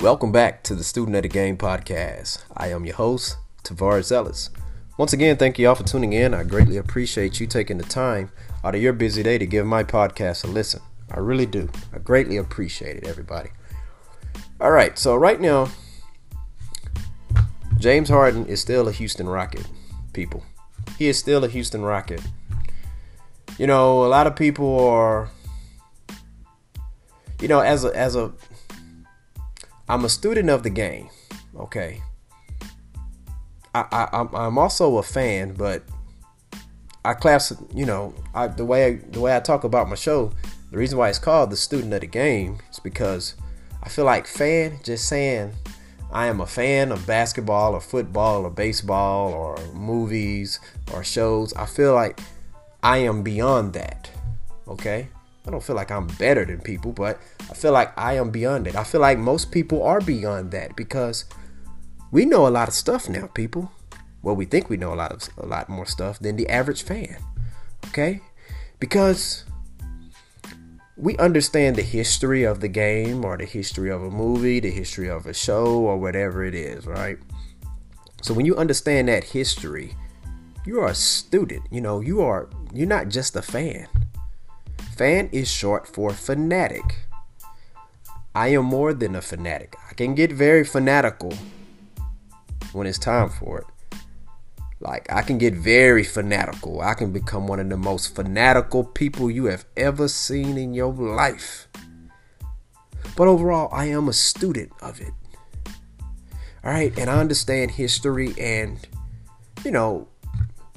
Welcome 0.00 0.30
back 0.30 0.62
to 0.62 0.76
the 0.76 0.84
Student 0.84 1.16
of 1.16 1.22
the 1.22 1.28
Game 1.28 1.56
podcast. 1.56 2.44
I 2.56 2.68
am 2.68 2.84
your 2.84 2.94
host, 2.94 3.36
Tavares 3.64 4.12
Ellis. 4.12 4.48
Once 4.96 5.12
again, 5.12 5.36
thank 5.36 5.58
you 5.58 5.68
all 5.68 5.74
for 5.74 5.82
tuning 5.82 6.12
in. 6.12 6.34
I 6.34 6.44
greatly 6.44 6.76
appreciate 6.76 7.40
you 7.40 7.48
taking 7.48 7.78
the 7.78 7.84
time 7.84 8.30
out 8.62 8.76
of 8.76 8.80
your 8.80 8.92
busy 8.92 9.24
day 9.24 9.38
to 9.38 9.44
give 9.44 9.66
my 9.66 9.82
podcast 9.82 10.44
a 10.44 10.46
listen. 10.46 10.80
I 11.10 11.18
really 11.18 11.46
do. 11.46 11.68
I 11.92 11.98
greatly 11.98 12.36
appreciate 12.36 12.98
it, 12.98 13.08
everybody. 13.08 13.50
All 14.60 14.70
right, 14.70 14.96
so 14.96 15.16
right 15.16 15.40
now, 15.40 15.68
James 17.78 18.08
Harden 18.08 18.46
is 18.46 18.60
still 18.60 18.86
a 18.86 18.92
Houston 18.92 19.28
Rocket, 19.28 19.66
people. 20.12 20.44
He 20.96 21.08
is 21.08 21.18
still 21.18 21.42
a 21.42 21.48
Houston 21.48 21.82
Rocket. 21.82 22.22
You 23.58 23.66
know, 23.66 24.04
a 24.04 24.06
lot 24.06 24.28
of 24.28 24.36
people 24.36 24.78
are 24.78 25.28
you 27.40 27.48
know, 27.48 27.60
as 27.60 27.84
a 27.84 27.96
as 27.96 28.16
a 28.16 28.32
I'm 29.88 30.04
a 30.04 30.08
student 30.08 30.50
of 30.50 30.62
the 30.62 30.70
game, 30.70 31.08
okay. 31.56 32.02
I, 33.74 33.84
I 34.12 34.26
I'm 34.34 34.58
also 34.58 34.98
a 34.98 35.02
fan, 35.02 35.54
but 35.54 35.82
I 37.04 37.14
class, 37.14 37.52
you 37.74 37.86
know, 37.86 38.14
I, 38.34 38.48
the 38.48 38.64
way 38.64 38.96
the 38.96 39.20
way 39.20 39.36
I 39.36 39.40
talk 39.40 39.64
about 39.64 39.88
my 39.88 39.94
show, 39.94 40.32
the 40.70 40.78
reason 40.78 40.98
why 40.98 41.08
it's 41.08 41.18
called 41.18 41.50
the 41.50 41.56
student 41.56 41.94
of 41.94 42.00
the 42.00 42.06
game 42.06 42.58
is 42.70 42.78
because 42.78 43.34
I 43.82 43.88
feel 43.88 44.04
like 44.04 44.26
fan 44.26 44.80
just 44.82 45.08
saying 45.08 45.52
I 46.10 46.26
am 46.26 46.40
a 46.40 46.46
fan 46.46 46.90
of 46.90 47.06
basketball 47.06 47.74
or 47.74 47.80
football 47.80 48.44
or 48.44 48.50
baseball 48.50 49.32
or 49.32 49.56
movies 49.74 50.58
or 50.92 51.04
shows. 51.04 51.52
I 51.54 51.66
feel 51.66 51.94
like 51.94 52.20
I 52.82 52.98
am 52.98 53.22
beyond 53.22 53.74
that. 53.74 54.10
Okay? 54.66 55.08
I 55.48 55.50
don't 55.50 55.64
feel 55.64 55.76
like 55.76 55.90
I'm 55.90 56.06
better 56.18 56.44
than 56.44 56.60
people, 56.60 56.92
but 56.92 57.18
I 57.50 57.54
feel 57.54 57.72
like 57.72 57.98
I 57.98 58.16
am 58.16 58.30
beyond 58.30 58.66
it. 58.66 58.76
I 58.76 58.84
feel 58.84 59.00
like 59.00 59.18
most 59.18 59.50
people 59.50 59.82
are 59.82 59.98
beyond 59.98 60.50
that 60.50 60.76
because 60.76 61.24
we 62.10 62.26
know 62.26 62.46
a 62.46 62.52
lot 62.52 62.68
of 62.68 62.74
stuff 62.74 63.08
now, 63.08 63.28
people. 63.28 63.72
Well, 64.20 64.36
we 64.36 64.44
think 64.44 64.68
we 64.68 64.76
know 64.76 64.92
a 64.92 64.94
lot 64.94 65.10
of 65.10 65.26
a 65.38 65.46
lot 65.46 65.70
more 65.70 65.86
stuff 65.86 66.18
than 66.18 66.36
the 66.36 66.46
average 66.50 66.82
fan. 66.82 67.16
Okay? 67.86 68.20
Because 68.78 69.46
we 70.98 71.16
understand 71.16 71.76
the 71.76 71.82
history 71.82 72.44
of 72.44 72.60
the 72.60 72.68
game 72.68 73.24
or 73.24 73.38
the 73.38 73.46
history 73.46 73.90
of 73.90 74.02
a 74.02 74.10
movie, 74.10 74.60
the 74.60 74.70
history 74.70 75.08
of 75.08 75.24
a 75.24 75.32
show 75.32 75.78
or 75.78 75.96
whatever 75.96 76.44
it 76.44 76.54
is, 76.54 76.86
right? 76.86 77.16
So 78.20 78.34
when 78.34 78.44
you 78.44 78.54
understand 78.56 79.08
that 79.08 79.24
history, 79.24 79.94
you 80.66 80.80
are 80.80 80.88
a 80.88 80.94
student. 80.94 81.62
You 81.70 81.80
know, 81.80 82.00
you 82.00 82.20
are 82.20 82.50
you're 82.74 82.86
not 82.86 83.08
just 83.08 83.34
a 83.34 83.40
fan. 83.40 83.86
Fan 84.98 85.28
is 85.30 85.48
short 85.48 85.86
for 85.86 86.12
fanatic. 86.12 87.06
I 88.34 88.48
am 88.48 88.64
more 88.64 88.92
than 88.92 89.14
a 89.14 89.22
fanatic. 89.22 89.76
I 89.88 89.94
can 89.94 90.16
get 90.16 90.32
very 90.32 90.64
fanatical 90.64 91.32
when 92.72 92.88
it's 92.88 92.98
time 92.98 93.30
for 93.30 93.58
it. 93.60 93.66
Like, 94.80 95.06
I 95.08 95.22
can 95.22 95.38
get 95.38 95.54
very 95.54 96.02
fanatical. 96.02 96.80
I 96.80 96.94
can 96.94 97.12
become 97.12 97.46
one 97.46 97.60
of 97.60 97.68
the 97.68 97.76
most 97.76 98.16
fanatical 98.16 98.82
people 98.82 99.30
you 99.30 99.44
have 99.44 99.66
ever 99.76 100.08
seen 100.08 100.58
in 100.58 100.74
your 100.74 100.92
life. 100.92 101.68
But 103.16 103.28
overall, 103.28 103.68
I 103.72 103.84
am 103.84 104.08
a 104.08 104.12
student 104.12 104.72
of 104.82 105.00
it. 105.00 105.12
All 106.64 106.72
right, 106.72 106.96
and 106.98 107.08
I 107.08 107.20
understand 107.20 107.70
history, 107.70 108.34
and 108.36 108.84
you 109.64 109.70
know, 109.70 110.08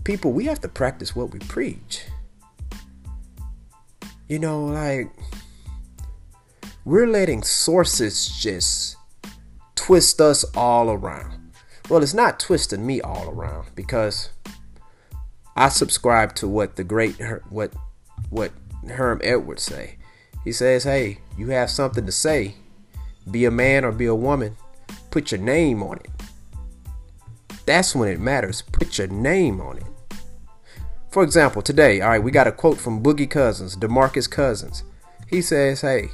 people, 0.04 0.32
we 0.32 0.46
have 0.46 0.62
to 0.62 0.68
practice 0.68 1.16
what 1.16 1.32
we 1.32 1.40
preach. 1.40 2.04
You 4.32 4.40
know, 4.40 4.64
like 4.64 5.12
we're 6.86 7.06
letting 7.06 7.44
sources 7.44 8.30
just 8.30 8.96
twist 9.76 10.22
us 10.22 10.46
all 10.56 10.90
around. 10.90 11.52
Well, 11.90 12.02
it's 12.02 12.14
not 12.14 12.40
twisting 12.40 12.86
me 12.86 13.02
all 13.02 13.28
around 13.28 13.76
because 13.76 14.30
I 15.58 15.68
subscribe 15.68 16.34
to 16.36 16.48
what 16.48 16.78
the 16.78 16.86
great 16.86 17.18
what 17.50 17.74
what 18.30 18.54
Herm 18.88 19.20
Edwards 19.22 19.64
say. 19.64 19.98
He 20.46 20.54
says, 20.54 20.86
"Hey, 20.86 21.20
you 21.38 21.50
have 21.50 21.70
something 21.70 22.06
to 22.06 22.12
say. 22.14 22.56
Be 23.30 23.44
a 23.44 23.52
man 23.52 23.84
or 23.84 23.92
be 23.92 24.06
a 24.06 24.16
woman. 24.16 24.56
Put 25.10 25.34
your 25.34 25.42
name 25.42 25.84
on 25.84 25.98
it. 25.98 26.10
That's 27.66 27.94
when 27.94 28.08
it 28.08 28.22
matters. 28.22 28.62
Put 28.62 28.98
your 28.98 29.08
name 29.08 29.60
on 29.60 29.80
it." 29.80 29.91
For 31.12 31.24
example, 31.24 31.62
today, 31.62 32.00
all 32.00 32.10
right, 32.10 32.24
we 32.24 32.32
got 32.32 32.48
a 32.48 32.54
quote 32.54 32.78
from 32.78 33.04
Boogie 33.04 33.30
Cousins, 33.30 33.76
DeMarcus 33.76 34.30
Cousins. 34.32 34.84
He 35.28 35.42
says, 35.42 35.82
hey, 35.82 36.10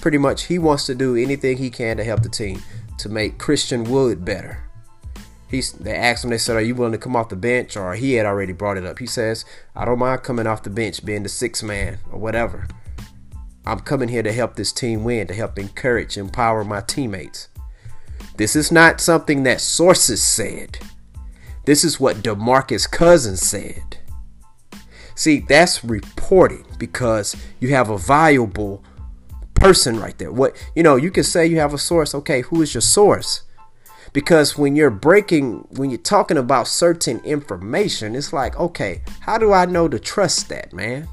pretty 0.00 0.18
much 0.18 0.44
he 0.44 0.58
wants 0.58 0.84
to 0.86 0.96
do 0.96 1.14
anything 1.14 1.56
he 1.56 1.70
can 1.70 1.96
to 1.96 2.04
help 2.04 2.22
the 2.22 2.28
team 2.28 2.60
to 2.98 3.08
make 3.08 3.38
Christian 3.38 3.84
Wood 3.84 4.24
better. 4.24 4.68
He's, 5.48 5.72
they 5.72 5.94
asked 5.94 6.24
him, 6.24 6.30
they 6.30 6.38
said, 6.38 6.56
Are 6.56 6.62
you 6.62 6.74
willing 6.74 6.92
to 6.92 6.98
come 6.98 7.14
off 7.14 7.28
the 7.28 7.36
bench? 7.36 7.76
Or 7.76 7.94
he 7.94 8.14
had 8.14 8.24
already 8.24 8.54
brought 8.54 8.78
it 8.78 8.86
up. 8.86 8.98
He 8.98 9.06
says, 9.06 9.44
I 9.76 9.84
don't 9.84 9.98
mind 9.98 10.22
coming 10.22 10.46
off 10.46 10.62
the 10.62 10.70
bench, 10.70 11.04
being 11.04 11.22
the 11.22 11.28
sixth 11.28 11.62
man 11.62 11.98
or 12.10 12.18
whatever. 12.18 12.66
I'm 13.66 13.80
coming 13.80 14.08
here 14.08 14.22
to 14.22 14.32
help 14.32 14.56
this 14.56 14.72
team 14.72 15.04
win, 15.04 15.26
to 15.26 15.34
help 15.34 15.58
encourage, 15.58 16.16
empower 16.16 16.64
my 16.64 16.80
teammates. 16.80 17.48
This 18.38 18.56
is 18.56 18.72
not 18.72 19.00
something 19.00 19.42
that 19.42 19.60
sources 19.60 20.22
said. 20.22 20.78
This 21.66 21.84
is 21.84 22.00
what 22.00 22.22
DeMarcus 22.22 22.90
Cousins 22.90 23.42
said. 23.42 23.98
See, 25.14 25.40
that's 25.40 25.84
reporting 25.84 26.64
because 26.78 27.36
you 27.60 27.68
have 27.70 27.90
a 27.90 27.98
valuable 27.98 28.82
person 29.54 29.98
right 30.00 30.16
there. 30.18 30.32
What 30.32 30.56
you 30.74 30.82
know, 30.82 30.96
you 30.96 31.10
can 31.10 31.24
say 31.24 31.46
you 31.46 31.58
have 31.58 31.74
a 31.74 31.78
source. 31.78 32.14
Okay, 32.14 32.42
who 32.42 32.62
is 32.62 32.74
your 32.74 32.80
source? 32.80 33.42
Because 34.12 34.58
when 34.58 34.76
you're 34.76 34.90
breaking, 34.90 35.66
when 35.70 35.88
you're 35.88 35.98
talking 35.98 36.36
about 36.36 36.68
certain 36.68 37.20
information, 37.20 38.14
it's 38.14 38.32
like, 38.32 38.58
okay, 38.58 39.02
how 39.20 39.38
do 39.38 39.52
I 39.52 39.64
know 39.64 39.88
to 39.88 39.98
trust 39.98 40.50
that, 40.50 40.72
man? 40.72 41.08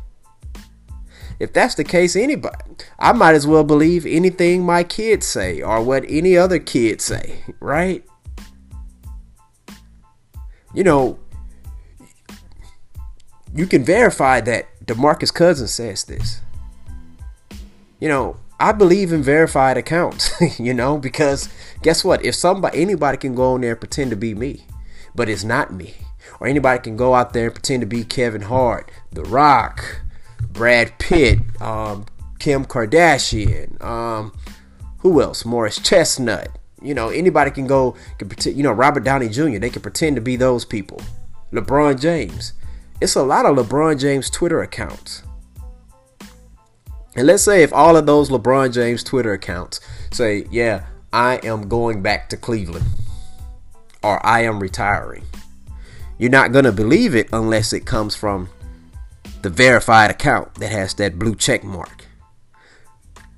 If 1.39 1.53
that's 1.53 1.75
the 1.75 1.85
case, 1.85 2.17
anybody, 2.17 2.57
I 2.99 3.13
might 3.13 3.35
as 3.35 3.47
well 3.47 3.63
believe 3.63 4.05
anything 4.05 4.65
my 4.65 4.83
kids 4.83 5.25
say 5.25 5.61
or 5.61 5.81
what 5.81 6.03
any 6.09 6.35
other 6.35 6.59
kids 6.59 7.05
say, 7.05 7.43
right? 7.61 8.03
You 10.73 10.83
know, 10.83 11.19
you 13.53 13.65
can 13.65 13.83
verify 13.83 14.41
that 14.41 14.67
DeMarcus 14.85 15.33
Cousins 15.33 15.71
says 15.71 16.03
this. 16.03 16.41
You 17.99 18.07
know, 18.07 18.37
I 18.59 18.71
believe 18.71 19.11
in 19.11 19.23
verified 19.23 19.77
accounts, 19.77 20.31
you 20.59 20.73
know, 20.73 20.97
because 20.97 21.49
guess 21.81 22.03
what? 22.03 22.23
If 22.23 22.35
somebody 22.35 22.81
anybody 22.81 23.17
can 23.17 23.35
go 23.35 23.53
on 23.53 23.61
there 23.61 23.71
and 23.71 23.79
pretend 23.79 24.11
to 24.11 24.17
be 24.17 24.33
me, 24.33 24.65
but 25.15 25.29
it's 25.29 25.43
not 25.43 25.73
me. 25.73 25.95
Or 26.39 26.47
anybody 26.47 26.81
can 26.81 26.95
go 26.95 27.15
out 27.15 27.33
there 27.33 27.45
and 27.45 27.55
pretend 27.55 27.81
to 27.81 27.87
be 27.87 28.03
Kevin 28.03 28.43
Hart, 28.43 28.91
The 29.11 29.23
Rock, 29.23 30.01
Brad 30.51 30.97
Pitt, 30.99 31.39
um, 31.59 32.05
Kim 32.39 32.65
Kardashian, 32.65 33.81
um, 33.83 34.33
who 34.99 35.21
else? 35.21 35.45
Morris 35.45 35.79
Chestnut. 35.79 36.49
You 36.81 36.93
know, 36.93 37.09
anybody 37.09 37.51
can 37.51 37.67
go 37.67 37.95
can 38.17 38.29
pretend, 38.29 38.55
you 38.55 38.63
know, 38.63 38.71
Robert 38.71 39.03
Downey 39.03 39.27
Jr. 39.29 39.57
They 39.57 39.69
can 39.69 39.81
pretend 39.81 40.15
to 40.15 40.21
be 40.21 40.35
those 40.35 40.63
people. 40.63 41.01
LeBron 41.51 41.99
James 41.99 42.53
it's 43.01 43.15
a 43.15 43.23
lot 43.23 43.45
of 43.45 43.55
LeBron 43.55 43.99
James 43.99 44.29
Twitter 44.29 44.61
accounts. 44.61 45.23
And 47.15 47.25
let's 47.25 47.43
say 47.43 47.63
if 47.63 47.73
all 47.73 47.97
of 47.97 48.05
those 48.05 48.29
LeBron 48.29 48.73
James 48.73 49.03
Twitter 49.03 49.33
accounts 49.33 49.79
say, 50.11 50.45
yeah, 50.51 50.85
I 51.11 51.37
am 51.43 51.67
going 51.67 52.01
back 52.01 52.29
to 52.29 52.37
Cleveland 52.37 52.85
or 54.03 54.25
I 54.25 54.41
am 54.41 54.59
retiring. 54.59 55.23
You're 56.17 56.29
not 56.29 56.51
going 56.51 56.65
to 56.65 56.71
believe 56.71 57.15
it 57.15 57.29
unless 57.31 57.73
it 57.73 57.85
comes 57.85 58.15
from 58.15 58.49
the 59.41 59.49
verified 59.49 60.11
account 60.11 60.55
that 60.55 60.71
has 60.71 60.93
that 60.95 61.17
blue 61.17 61.35
check 61.35 61.63
mark. 61.63 62.05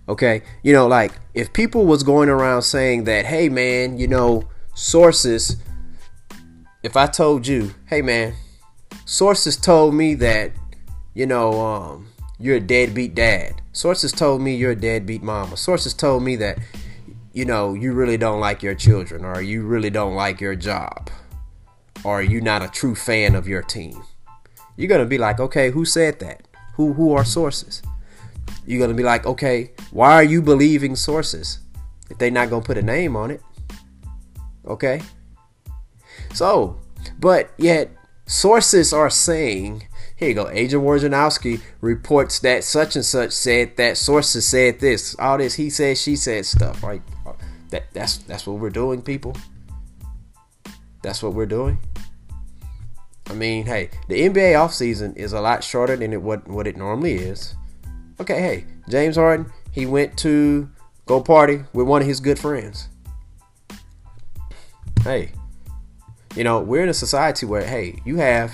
Okay? 0.10 0.42
You 0.64 0.74
know, 0.74 0.88
like 0.88 1.14
if 1.34 1.54
people 1.54 1.86
was 1.86 2.04
going 2.04 2.30
around 2.30 2.64
saying 2.64 3.04
that, 3.04 3.26
hey 3.26 3.50
man, 3.50 3.98
you 3.98 4.08
know, 4.08 4.48
sources, 4.74 5.58
if 6.82 6.98
I 6.98 7.06
told 7.06 7.46
you, 7.46 7.76
hey 7.86 8.02
man, 8.02 8.34
sources 9.12 9.58
told 9.58 9.94
me 9.94 10.14
that, 10.14 10.54
you 11.14 11.26
know, 11.26 11.60
um, 11.60 12.08
you're 12.40 12.56
a 12.56 12.62
deadbeat 12.62 13.14
dad. 13.14 13.62
Sources 13.74 14.14
told 14.14 14.42
me 14.42 14.56
you're 14.56 14.72
a 14.72 14.76
deadbeat 14.76 15.22
mama. 15.22 15.58
Sources 15.58 15.94
told 15.94 16.24
me 16.24 16.38
that, 16.38 16.58
you 17.34 17.44
know, 17.44 17.74
you 17.74 17.92
really 17.92 18.16
don't 18.16 18.40
like 18.40 18.64
your 18.64 18.74
children 18.74 19.26
or 19.26 19.42
you 19.42 19.64
really 19.64 19.90
don't 19.90 20.16
like 20.16 20.40
your 20.40 20.56
job 20.56 21.10
or 22.06 22.22
you're 22.22 22.42
not 22.42 22.64
a 22.64 22.70
true 22.70 22.96
fan 22.96 23.36
of 23.36 23.50
your 23.50 23.62
team. 23.62 24.02
You're 24.78 24.88
going 24.88 25.04
to 25.04 25.10
be 25.10 25.18
like, 25.18 25.42
okay, 25.42 25.72
who 25.72 25.84
said 25.84 26.20
that? 26.20 26.48
Who, 26.76 26.94
who 26.94 27.12
are 27.12 27.26
sources? 27.26 27.82
You're 28.66 28.80
going 28.80 28.92
to 28.92 28.96
be 28.96 29.04
like, 29.04 29.26
okay, 29.26 29.72
why 29.92 30.14
are 30.14 30.24
you 30.24 30.42
believing 30.42 30.96
sources 30.96 31.60
if 32.10 32.18
they're 32.18 32.32
not 32.32 32.50
going 32.50 32.62
to 32.62 32.66
put 32.66 32.78
a 32.78 32.82
name 32.82 33.18
on 33.18 33.30
it? 33.30 33.42
Okay? 34.66 35.02
So, 36.34 36.80
but 37.20 37.52
yet 37.58 37.92
Sources 38.32 38.94
are 38.94 39.10
saying, 39.10 39.84
here 40.16 40.30
you 40.30 40.34
go, 40.34 40.48
Adrian 40.48 40.86
Wojnarowski 40.86 41.60
reports 41.82 42.40
that 42.40 42.64
such 42.64 42.96
and 42.96 43.04
such 43.04 43.34
said 43.34 43.76
that 43.76 43.98
sources 43.98 44.48
said 44.48 44.80
this, 44.80 45.14
all 45.20 45.38
this 45.38 45.56
he 45.56 45.70
said, 45.70 45.98
she 45.98 46.16
said 46.16 46.46
stuff, 46.46 46.82
right? 46.82 47.02
That 47.72 47.92
that's 47.92 48.20
that's 48.20 48.48
what 48.48 48.60
we're 48.60 48.70
doing, 48.70 49.02
people. 49.02 49.36
That's 51.04 51.22
what 51.22 51.34
we're 51.34 51.46
doing. 51.46 51.80
I 53.28 53.34
mean, 53.34 53.66
hey, 53.66 53.90
the 54.08 54.22
NBA 54.22 54.54
offseason 54.54 55.18
is 55.18 55.34
a 55.34 55.42
lot 55.42 55.62
shorter 55.62 55.98
than 55.98 56.14
it 56.14 56.22
what 56.22 56.48
what 56.48 56.68
it 56.68 56.78
normally 56.78 57.16
is. 57.16 57.54
Okay, 58.22 58.40
hey, 58.40 58.66
James 58.88 59.18
Harden, 59.18 59.52
he 59.74 59.86
went 59.86 60.18
to 60.20 60.70
go 61.06 61.20
party 61.20 61.66
with 61.74 61.86
one 61.86 62.02
of 62.02 62.08
his 62.08 62.22
good 62.22 62.40
friends. 62.40 62.88
Hey, 65.04 65.34
you 66.36 66.44
know, 66.44 66.62
we're 66.62 66.84
in 66.84 66.90
a 66.90 66.94
society 66.94 67.46
where 67.46 67.66
hey, 67.66 68.02
you 68.06 68.18
have 68.18 68.54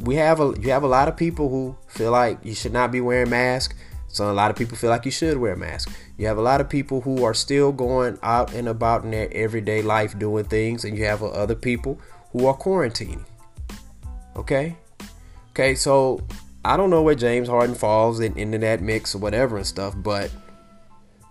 we 0.00 0.16
have 0.16 0.40
a 0.40 0.54
you 0.60 0.70
have 0.70 0.82
a 0.82 0.88
lot 0.88 1.08
of 1.08 1.16
people 1.16 1.48
who 1.48 1.76
feel 1.88 2.10
like 2.10 2.38
you 2.42 2.54
should 2.54 2.72
not 2.72 2.92
be 2.92 3.00
wearing 3.00 3.30
masks. 3.30 3.74
So 4.08 4.30
a 4.30 4.32
lot 4.32 4.52
of 4.52 4.56
people 4.56 4.76
feel 4.76 4.90
like 4.90 5.04
you 5.04 5.10
should 5.10 5.38
wear 5.38 5.54
a 5.54 5.56
mask. 5.56 5.90
You 6.18 6.28
have 6.28 6.38
a 6.38 6.42
lot 6.42 6.60
of 6.60 6.68
people 6.68 7.00
who 7.00 7.24
are 7.24 7.34
still 7.34 7.72
going 7.72 8.16
out 8.22 8.54
and 8.54 8.68
about 8.68 9.02
in 9.02 9.10
their 9.10 9.28
everyday 9.32 9.82
life 9.82 10.16
doing 10.16 10.44
things, 10.44 10.84
and 10.84 10.96
you 10.96 11.04
have 11.04 11.22
other 11.22 11.56
people 11.56 11.98
who 12.30 12.46
are 12.46 12.56
quarantining. 12.56 13.24
Okay, 14.36 14.76
okay. 15.50 15.74
So 15.74 16.24
I 16.64 16.76
don't 16.76 16.90
know 16.90 17.02
where 17.02 17.16
James 17.16 17.48
Harden 17.48 17.74
falls 17.74 18.20
in, 18.20 18.38
into 18.38 18.58
that 18.58 18.80
mix 18.80 19.16
or 19.16 19.18
whatever 19.18 19.56
and 19.56 19.66
stuff, 19.66 19.94
but 19.96 20.30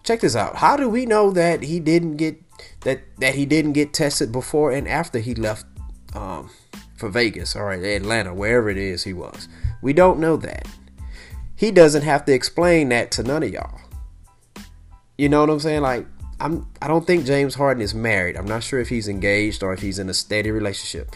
check 0.04 0.20
this 0.20 0.36
out. 0.36 0.58
How 0.58 0.76
do 0.76 0.90
we 0.90 1.06
know 1.06 1.32
that 1.32 1.64
he 1.64 1.80
didn't 1.80 2.18
get 2.18 2.43
that 2.82 3.02
that 3.20 3.36
he 3.36 3.46
didn't 3.46 3.74
get 3.74 3.94
tested 3.94 4.32
before 4.32 4.72
and 4.72 4.88
after 4.88 5.20
he 5.20 5.36
left 5.36 5.66
um, 6.14 6.50
for 6.98 7.10
Vegas 7.10 7.56
or 7.56 7.72
Atlanta, 7.72 8.34
wherever 8.34 8.70
it 8.70 8.78
is 8.78 9.04
he 9.04 9.14
was? 9.14 9.48
We 9.82 9.94
don't 9.94 10.20
know 10.20 10.38
that. 10.38 10.68
He 11.56 11.72
doesn't 11.72 12.04
have 12.04 12.26
to 12.26 12.34
explain 12.34 12.90
that 12.90 13.12
to 13.12 13.24
none 13.24 13.44
of 13.44 13.50
y'all. 13.50 13.80
You 15.18 15.30
know 15.30 15.42
what 15.42 15.50
I'm 15.50 15.60
saying? 15.60 15.82
Like 15.82 16.08
I'm 16.40 16.68
I 16.82 16.88
don't 16.88 17.06
think 17.06 17.26
James 17.26 17.56
Harden 17.56 17.82
is 17.82 17.94
married. 17.94 18.36
I'm 18.36 18.48
not 18.48 18.64
sure 18.64 18.80
if 18.80 18.90
he's 18.90 19.08
engaged 19.08 19.64
or 19.64 19.74
if 19.74 19.82
he's 19.82 20.00
in 20.00 20.10
a 20.10 20.14
steady 20.14 20.52
relationship. 20.52 21.16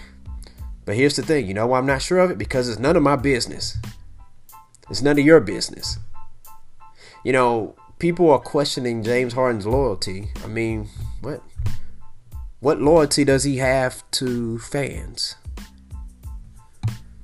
But 0.85 0.95
here's 0.95 1.17
the 1.17 1.21
thing, 1.21 1.47
you 1.47 1.53
know 1.53 1.67
why 1.67 1.79
I'm 1.79 1.85
not 1.85 2.01
sure 2.01 2.19
of 2.19 2.31
it? 2.31 2.37
Because 2.37 2.69
it's 2.69 2.79
none 2.79 2.95
of 2.95 3.03
my 3.03 3.17
business. 3.17 3.77
It's 4.89 5.01
none 5.01 5.19
of 5.19 5.25
your 5.25 5.41
business. 5.41 5.99
You 7.25 7.33
know, 7.33 7.75
people 7.99 8.29
are 8.31 8.39
questioning 8.39 9.03
James 9.03 9.33
Harden's 9.33 9.65
loyalty. 9.65 10.29
I 10.43 10.47
mean, 10.47 10.89
what 11.21 11.41
what 12.59 12.81
loyalty 12.81 13.23
does 13.23 13.43
he 13.43 13.57
have 13.57 14.09
to 14.11 14.59
fans? 14.59 15.35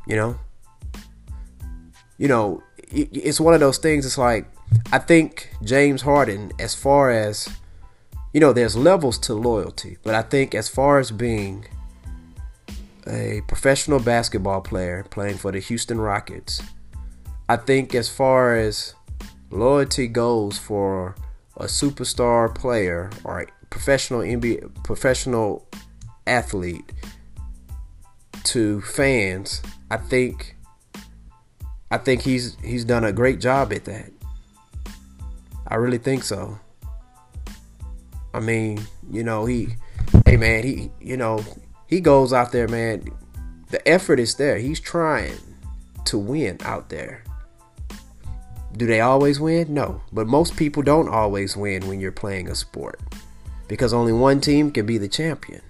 You 0.08 0.16
know? 0.16 0.40
You 2.18 2.28
know, 2.28 2.64
it's 2.92 3.40
one 3.40 3.54
of 3.54 3.60
those 3.60 3.78
things 3.78 4.06
it's 4.06 4.18
like 4.18 4.48
I 4.92 5.00
think 5.00 5.52
James 5.64 6.02
Harden 6.02 6.52
as 6.60 6.74
far 6.76 7.12
as 7.12 7.50
you 8.34 8.40
know, 8.40 8.52
there's 8.52 8.76
levels 8.76 9.20
to 9.20 9.36
loyalty, 9.36 9.98
but 10.02 10.16
I 10.16 10.24
think 10.24 10.56
as 10.56 10.68
far 10.68 10.98
as 10.98 11.12
being 11.12 11.66
a 13.06 13.42
professional 13.48 14.00
basketball 14.00 14.62
player 14.62 15.06
playing 15.12 15.38
for 15.38 15.52
the 15.52 15.60
Houston 15.60 16.02
Rockets, 16.02 16.60
I 17.48 17.58
think 17.58 17.94
as 17.94 18.10
far 18.10 18.56
as 18.56 18.96
loyalty 19.54 20.08
goes 20.08 20.58
for 20.58 21.16
a 21.58 21.66
superstar 21.66 22.54
player 22.54 23.10
or 23.24 23.48
professional 23.70 24.22
NBA 24.22 24.84
professional 24.84 25.68
athlete 26.26 26.92
to 28.44 28.82
fans, 28.82 29.62
I 29.90 29.98
think 29.98 30.56
I 31.92 31.98
think 31.98 32.22
he's 32.22 32.58
he's 32.64 32.86
done 32.86 33.04
a 33.04 33.12
great 33.12 33.40
job 33.40 33.72
at 33.72 33.86
that. 33.86 34.12
I 35.68 35.76
really 35.76 35.98
think 35.98 36.24
so. 36.24 36.60
I 38.34 38.40
mean, 38.40 38.82
you 39.12 39.24
know, 39.24 39.46
he 39.46 39.76
hey 40.26 40.38
man, 40.38 40.64
he 40.64 40.92
you 41.00 41.18
know, 41.18 41.44
he 41.88 42.02
goes 42.02 42.34
out 42.34 42.52
there, 42.52 42.68
man. 42.68 43.06
The 43.70 43.88
effort 43.88 44.20
is 44.20 44.36
there. 44.36 44.58
He's 44.58 44.80
trying 44.80 45.38
to 46.06 46.18
win 46.18 46.58
out 46.64 46.90
there. 46.90 47.24
Do 48.76 48.88
they 48.88 49.02
always 49.02 49.40
win? 49.40 49.74
No. 49.74 50.02
But 50.12 50.28
most 50.28 50.58
people 50.58 50.84
don't 50.84 51.10
always 51.10 51.56
win 51.56 51.88
when 51.88 52.00
you're 52.00 52.12
playing 52.12 52.50
a 52.50 52.56
sport 52.56 53.00
because 53.68 53.94
only 53.94 54.14
one 54.14 54.42
team 54.42 54.72
can 54.72 54.86
be 54.86 54.98
the 54.98 55.08
champion. 55.08 55.62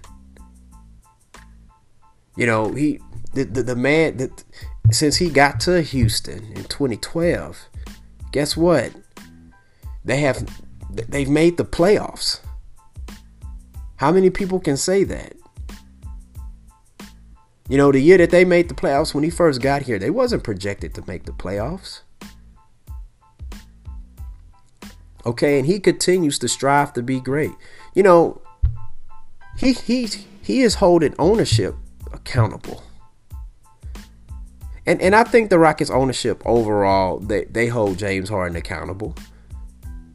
You 2.36 2.46
know, 2.46 2.72
he 2.72 3.00
the 3.34 3.44
the, 3.44 3.62
the 3.62 3.76
man 3.76 4.16
that 4.16 4.44
since 4.90 5.16
he 5.16 5.30
got 5.30 5.60
to 5.60 5.82
Houston 5.82 6.44
in 6.52 6.64
2012, 6.64 7.68
guess 8.32 8.56
what? 8.56 8.92
They 10.04 10.18
have 10.18 10.46
they've 10.90 11.28
made 11.28 11.56
the 11.56 11.64
playoffs. 11.64 12.40
How 13.96 14.12
many 14.12 14.30
people 14.30 14.60
can 14.60 14.76
say 14.76 15.04
that? 15.04 15.34
You 17.68 17.78
know, 17.78 17.90
the 17.92 18.00
year 18.00 18.18
that 18.18 18.30
they 18.30 18.44
made 18.44 18.68
the 18.68 18.74
playoffs 18.74 19.14
when 19.14 19.24
he 19.24 19.30
first 19.30 19.62
got 19.62 19.82
here, 19.82 19.98
they 19.98 20.10
wasn't 20.10 20.44
projected 20.44 20.94
to 20.94 21.04
make 21.06 21.24
the 21.24 21.32
playoffs. 21.32 22.00
Okay, 25.26 25.58
and 25.58 25.66
he 25.66 25.80
continues 25.80 26.38
to 26.40 26.48
strive 26.48 26.92
to 26.94 27.02
be 27.02 27.20
great. 27.20 27.52
You 27.94 28.02
know, 28.02 28.42
he 29.56 29.72
he 29.72 30.08
he 30.42 30.62
is 30.62 30.74
holding 30.74 31.14
ownership 31.18 31.74
accountable. 32.12 32.82
And 34.86 35.00
and 35.00 35.14
I 35.14 35.24
think 35.24 35.50
the 35.50 35.58
Rockets 35.58 35.90
ownership 35.90 36.42
overall 36.44 37.18
they, 37.18 37.44
they 37.44 37.68
hold 37.68 37.98
James 37.98 38.28
Harden 38.28 38.56
accountable. 38.56 39.14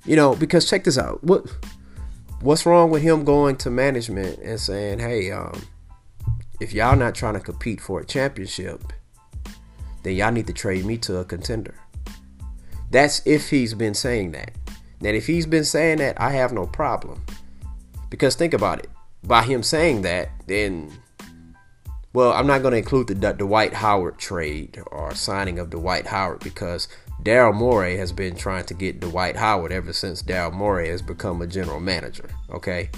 You 0.06 0.16
know, 0.16 0.36
because 0.36 0.70
check 0.70 0.84
this 0.84 0.98
out. 0.98 1.24
What 1.24 1.46
what's 2.42 2.66
wrong 2.66 2.92
with 2.92 3.02
him 3.02 3.24
going 3.24 3.56
to 3.58 3.70
management 3.70 4.40
and 4.40 4.60
saying, 4.60 5.00
"Hey, 5.00 5.32
um, 5.32 5.62
if 6.60 6.74
y'all 6.74 6.96
not 6.96 7.16
trying 7.16 7.34
to 7.34 7.40
compete 7.40 7.82
for 7.82 8.00
a 8.00 8.06
championship, 8.06 8.82
then 10.04 10.16
y'all 10.16 10.32
need 10.32 10.48
to 10.48 10.54
trade 10.54 10.86
me 10.86 10.98
to 11.00 11.18
a 11.18 11.26
contender." 11.26 11.76
That's 12.92 13.22
if 13.26 13.50
he's 13.50 13.74
been 13.74 13.94
saying 13.94 14.32
that. 14.32 14.52
That 15.02 15.16
if 15.16 15.28
he's 15.28 15.46
been 15.46 15.66
saying 15.66 16.00
that, 16.00 16.20
I 16.20 16.32
have 16.32 16.52
no 16.52 16.66
problem. 16.66 17.24
Because 18.10 18.36
think 18.36 18.54
about 18.54 18.80
it. 18.80 18.90
By 19.24 19.44
him 19.44 19.64
saying 19.64 20.02
that, 20.02 20.30
then, 20.48 20.92
well, 22.14 22.34
I'm 22.34 22.48
not 22.48 22.62
going 22.62 22.72
to 22.72 22.78
include 22.78 23.08
the, 23.08 23.14
the 23.16 23.34
Dwight 23.34 23.74
Howard 23.74 24.18
trade 24.18 24.82
or 24.88 25.14
signing 25.16 25.60
of 25.60 25.70
Dwight 25.70 26.08
Howard 26.08 26.40
because 26.40 26.88
Daryl 27.24 27.54
Morey 27.54 27.98
has 27.98 28.12
been 28.12 28.36
trying 28.36 28.66
to 28.66 28.74
get 28.74 29.00
Dwight 29.00 29.36
Howard 29.36 29.72
ever 29.72 29.92
since 29.92 30.24
Daryl 30.24 30.54
Morey 30.54 30.90
has 30.90 31.02
become 31.02 31.42
a 31.42 31.48
general 31.48 31.80
manager. 31.80 32.30
Okay, 32.50 32.90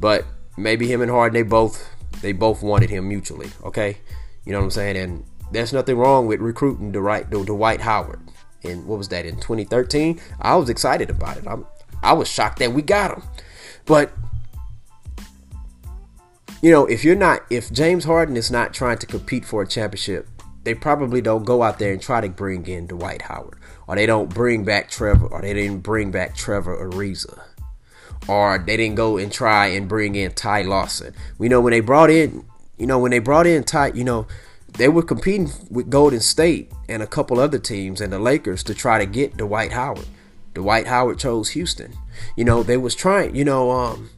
but 0.00 0.24
maybe 0.56 0.90
him 0.90 1.00
and 1.00 1.10
Harden 1.10 1.34
they 1.34 1.42
both 1.42 1.88
they 2.20 2.32
both 2.32 2.62
wanted 2.62 2.90
him 2.90 3.08
mutually. 3.08 3.50
Okay, 3.64 3.98
you 4.44 4.52
know 4.52 4.58
what 4.58 4.64
I'm 4.64 4.70
saying? 4.72 4.96
And 4.96 5.24
there's 5.52 5.72
nothing 5.72 5.96
wrong 5.96 6.26
with 6.26 6.40
recruiting 6.40 6.90
Dwight 6.90 7.30
Dwight 7.30 7.80
Howard 7.80 8.20
in 8.62 8.86
what 8.86 8.98
was 8.98 9.08
that 9.08 9.24
in 9.24 9.36
2013 9.36 10.20
i 10.40 10.54
was 10.56 10.68
excited 10.68 11.10
about 11.10 11.36
it. 11.36 11.46
I'm, 11.46 11.66
i 12.02 12.12
was 12.12 12.28
shocked 12.28 12.58
that 12.58 12.72
we 12.72 12.82
got 12.82 13.12
him. 13.12 13.22
But 13.86 14.12
you 16.60 16.70
know 16.70 16.86
if 16.86 17.04
you're 17.04 17.16
not 17.16 17.44
if 17.50 17.72
james 17.72 18.04
harden 18.04 18.36
is 18.36 18.50
not 18.50 18.74
trying 18.74 18.98
to 18.98 19.06
compete 19.06 19.44
for 19.44 19.62
a 19.62 19.66
championship 19.66 20.28
they 20.68 20.74
probably 20.74 21.22
don't 21.22 21.44
go 21.44 21.62
out 21.62 21.78
there 21.78 21.92
and 21.94 22.02
try 22.02 22.20
to 22.20 22.28
bring 22.28 22.66
in 22.66 22.86
dwight 22.86 23.22
howard. 23.22 23.58
Or 23.86 23.96
they 23.96 24.04
don't 24.04 24.28
bring 24.28 24.64
back 24.64 24.90
trevor 24.90 25.26
or 25.26 25.40
they 25.40 25.54
didn't 25.54 25.78
bring 25.78 26.10
back 26.10 26.36
trevor 26.36 26.76
ariza. 26.76 27.40
Or 28.28 28.58
they 28.58 28.76
didn't 28.76 28.96
go 28.96 29.16
and 29.16 29.32
try 29.32 29.68
and 29.68 29.88
bring 29.88 30.14
in 30.14 30.32
ty 30.32 30.60
lawson. 30.60 31.14
We 31.38 31.48
know 31.48 31.62
when 31.62 31.70
they 31.70 31.80
brought 31.80 32.10
in 32.10 32.44
you 32.76 32.86
know 32.86 32.98
when 32.98 33.12
they 33.12 33.18
brought 33.18 33.46
in 33.46 33.64
ty 33.64 33.92
you 33.94 34.04
know 34.04 34.26
they 34.78 34.88
were 34.88 35.02
competing 35.02 35.50
with 35.70 35.90
Golden 35.90 36.20
State 36.20 36.72
and 36.88 37.02
a 37.02 37.06
couple 37.06 37.40
other 37.40 37.58
teams 37.58 38.00
and 38.00 38.12
the 38.12 38.18
Lakers 38.18 38.62
to 38.62 38.74
try 38.74 38.98
to 38.98 39.06
get 39.06 39.36
Dwight 39.36 39.72
Howard. 39.72 40.06
Dwight 40.54 40.86
Howard 40.86 41.18
chose 41.18 41.50
Houston. 41.50 41.94
You 42.36 42.44
know, 42.44 42.62
they 42.62 42.76
was 42.76 42.94
trying, 42.94 43.34
you 43.34 43.44
know, 43.44 43.72
um, 43.72 44.10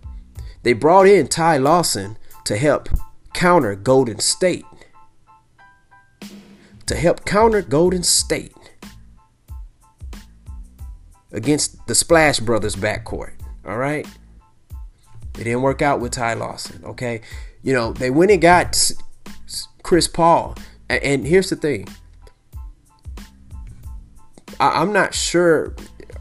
they 0.62 0.74
brought 0.74 1.06
in 1.06 1.28
Ty 1.28 1.56
Lawson 1.56 2.18
to 2.44 2.58
help 2.58 2.90
counter 3.32 3.74
Golden 3.74 4.18
State. 4.18 4.66
To 6.86 6.94
help 6.94 7.24
counter 7.24 7.62
Golden 7.62 8.02
State 8.02 8.52
against 11.32 11.86
the 11.86 11.94
Splash 11.94 12.38
Brothers 12.40 12.76
backcourt. 12.76 13.32
All 13.64 13.78
right. 13.78 14.06
It 15.38 15.44
didn't 15.44 15.62
work 15.62 15.80
out 15.80 16.00
with 16.00 16.12
Ty 16.12 16.34
Lawson. 16.34 16.84
Okay. 16.84 17.22
You 17.62 17.72
know, 17.72 17.92
they 17.92 18.10
went 18.10 18.30
and 18.30 18.42
got 18.42 18.92
Chris 19.82 20.08
Paul. 20.08 20.56
And, 20.88 21.26
here's 21.26 21.50
the 21.50 21.56
thing. 21.56 21.88
I'm 24.58 24.92
not 24.92 25.14
sure. 25.14 25.74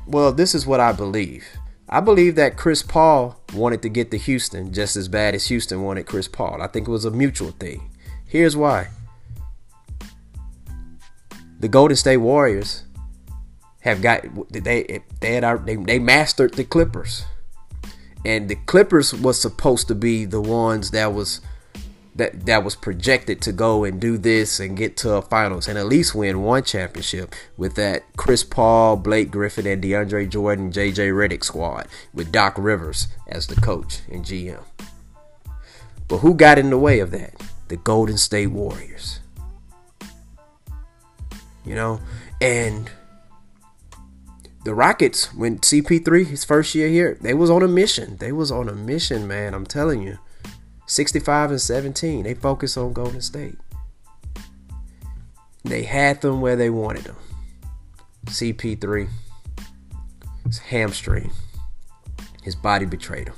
Well, 0.08 0.32
this 0.32 0.54
is 0.56 0.66
what 0.66 0.80
I 0.80 0.92
believe. 0.92 1.46
I 1.90 2.02
believe 2.02 2.36
that 2.36 2.56
Chris 2.56 2.84
Paul 2.84 3.42
wanted 3.54 3.82
to 3.82 3.90
get 3.90 4.12
to 4.12 4.18
Houston 4.18 4.72
just 4.72 4.96
as 4.96 5.08
bad 5.08 5.34
as 5.34 5.48
Houston 5.48 5.82
wanted 5.82 6.06
Chris 6.06 6.28
Paul. 6.28 6.62
I 6.62 6.68
think 6.68 6.88
it 6.88 6.92
was 6.92 7.06
a 7.06 7.12
mutual 7.12 7.52
thing. 7.52 7.92
Here's 8.26 8.56
why. 8.56 8.90
The 11.60 11.68
Golden 11.68 11.98
State 11.98 12.18
Warriors 12.18 12.84
have 13.82 14.02
got 14.02 14.24
they 14.52 15.02
they 15.20 15.34
had 15.34 15.66
they, 15.66 15.76
they 15.76 16.00
mastered 16.00 16.54
the 16.54 16.64
Clippers. 16.64 17.26
And 18.24 18.50
the 18.50 18.56
Clippers 18.56 19.14
was 19.14 19.42
supposed 19.42 19.88
to 19.88 19.96
be 19.96 20.26
the 20.26 20.42
ones 20.42 20.92
that 20.92 21.14
was 21.14 21.42
that 22.20 22.46
that 22.46 22.64
was 22.64 22.76
projected 22.76 23.42
to 23.42 23.52
go 23.52 23.84
and 23.84 24.00
do 24.00 24.18
this 24.18 24.60
and 24.60 24.78
get 24.78 24.96
to 24.98 25.14
a 25.14 25.22
finals 25.22 25.68
and 25.68 25.78
at 25.78 25.88
least 25.88 26.14
win 26.14 26.44
one 26.44 26.64
championship 26.64 27.34
with 27.58 27.76
that 27.76 28.04
Chris 28.16 28.44
Paul, 28.44 28.98
Blake 28.98 29.32
Griffin, 29.32 29.66
and 29.66 29.84
DeAndre 29.84 30.30
Jordan, 30.30 30.72
JJ 30.72 31.12
Redick 31.12 31.44
squad 31.44 31.88
with 32.14 32.32
Doc 32.32 32.56
Rivers 32.58 33.08
as 33.28 33.48
the 33.48 33.56
coach 33.56 34.02
and 34.12 34.24
GM. 34.24 34.64
But 36.08 36.20
who 36.20 36.34
got 36.34 36.60
in 36.60 36.70
the 36.70 36.78
way 36.78 37.00
of 37.00 37.12
that? 37.12 37.34
The 37.70 37.78
Golden 37.78 38.18
State 38.18 38.48
Warriors. 38.48 39.20
You 41.66 41.76
know, 41.76 42.00
and 42.42 42.90
the 44.66 44.74
Rockets, 44.74 45.34
when 45.34 45.60
CP3 45.60 46.26
his 46.26 46.44
first 46.44 46.76
year 46.76 46.90
here, 46.90 47.18
they 47.22 47.34
was 47.34 47.50
on 47.50 47.64
a 47.64 47.68
mission. 47.68 48.18
They 48.18 48.32
was 48.32 48.52
on 48.52 48.68
a 48.68 48.74
mission, 48.74 49.28
man. 49.28 49.54
I'm 49.54 49.66
telling 49.66 50.02
you. 50.02 50.18
65 50.90 51.52
and 51.52 51.62
17. 51.62 52.24
They 52.24 52.34
focus 52.34 52.76
on 52.76 52.94
Golden 52.94 53.22
State. 53.22 53.56
They 55.64 55.84
had 55.84 56.22
them 56.22 56.42
where 56.42 56.56
they 56.56 56.72
wanted 56.72 57.04
them. 57.04 57.16
CP3, 58.26 59.08
his 60.46 60.58
hamstring, 60.58 61.32
his 62.42 62.56
body 62.56 62.86
betrayed 62.86 63.28
him. 63.28 63.36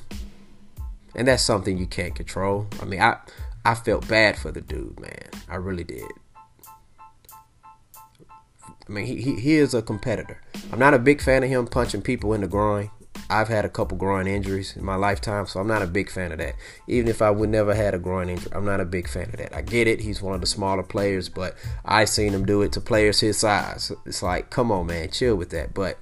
And 1.13 1.27
that's 1.27 1.43
something 1.43 1.77
you 1.77 1.87
can't 1.87 2.15
control. 2.15 2.67
I 2.81 2.85
mean, 2.85 3.01
I 3.01 3.17
I 3.65 3.75
felt 3.75 4.07
bad 4.07 4.37
for 4.37 4.51
the 4.51 4.61
dude, 4.61 4.97
man. 4.99 5.27
I 5.49 5.57
really 5.57 5.83
did. 5.83 6.09
I 8.87 8.91
mean, 8.91 9.05
he, 9.05 9.21
he, 9.21 9.35
he 9.39 9.55
is 9.55 9.73
a 9.73 9.81
competitor. 9.81 10.41
I'm 10.71 10.79
not 10.79 10.93
a 10.93 10.99
big 10.99 11.21
fan 11.21 11.43
of 11.43 11.49
him 11.49 11.67
punching 11.67 12.01
people 12.01 12.33
in 12.33 12.41
the 12.41 12.47
groin. 12.47 12.89
I've 13.29 13.47
had 13.47 13.63
a 13.63 13.69
couple 13.69 13.97
groin 13.97 14.27
injuries 14.27 14.75
in 14.75 14.83
my 14.83 14.95
lifetime, 14.95 15.47
so 15.47 15.59
I'm 15.59 15.67
not 15.67 15.81
a 15.81 15.87
big 15.87 16.09
fan 16.09 16.33
of 16.33 16.39
that. 16.39 16.55
Even 16.87 17.07
if 17.07 17.21
I 17.21 17.29
would 17.29 17.49
never 17.49 17.73
had 17.73 17.93
a 17.93 17.99
groin 17.99 18.29
injury, 18.29 18.51
I'm 18.53 18.65
not 18.65 18.81
a 18.81 18.85
big 18.85 19.07
fan 19.07 19.29
of 19.29 19.37
that. 19.37 19.55
I 19.55 19.61
get 19.61 19.87
it; 19.87 20.01
he's 20.01 20.21
one 20.21 20.35
of 20.35 20.41
the 20.41 20.47
smaller 20.47 20.83
players, 20.83 21.29
but 21.29 21.55
I 21.85 22.05
seen 22.05 22.33
him 22.33 22.45
do 22.45 22.61
it 22.61 22.73
to 22.73 22.81
players 22.81 23.21
his 23.21 23.37
size. 23.37 23.91
It's 24.05 24.21
like, 24.21 24.49
come 24.49 24.71
on, 24.71 24.87
man, 24.87 25.11
chill 25.11 25.35
with 25.35 25.49
that. 25.51 25.73
But 25.73 25.97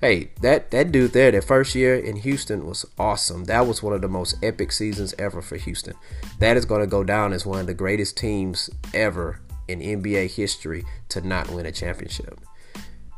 hey, 0.00 0.30
that 0.40 0.72
that 0.72 0.90
dude 0.90 1.12
there, 1.12 1.30
that 1.30 1.44
first 1.44 1.74
year 1.74 1.94
in 1.94 2.16
Houston 2.16 2.66
was 2.66 2.84
awesome. 2.98 3.44
That 3.44 3.66
was 3.66 3.82
one 3.82 3.94
of 3.94 4.02
the 4.02 4.08
most 4.08 4.36
epic 4.42 4.72
seasons 4.72 5.14
ever 5.18 5.40
for 5.40 5.56
Houston. 5.56 5.94
That 6.40 6.56
is 6.56 6.64
going 6.64 6.80
to 6.80 6.88
go 6.88 7.04
down 7.04 7.32
as 7.32 7.46
one 7.46 7.60
of 7.60 7.66
the 7.66 7.74
greatest 7.74 8.16
teams 8.16 8.68
ever 8.92 9.40
in 9.68 9.80
NBA 9.80 10.34
history 10.34 10.84
to 11.10 11.20
not 11.20 11.50
win 11.50 11.66
a 11.66 11.72
championship. 11.72 12.40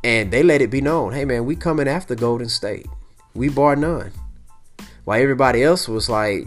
And 0.04 0.30
they 0.30 0.42
let 0.42 0.60
it 0.60 0.70
be 0.70 0.82
known, 0.82 1.14
hey 1.14 1.24
man, 1.24 1.46
we 1.46 1.56
coming 1.56 1.88
after 1.88 2.14
Golden 2.14 2.50
State. 2.50 2.86
We 3.34 3.48
bar 3.48 3.76
none. 3.76 4.12
While 5.04 5.20
everybody 5.20 5.62
else 5.62 5.88
was 5.88 6.08
like, 6.08 6.46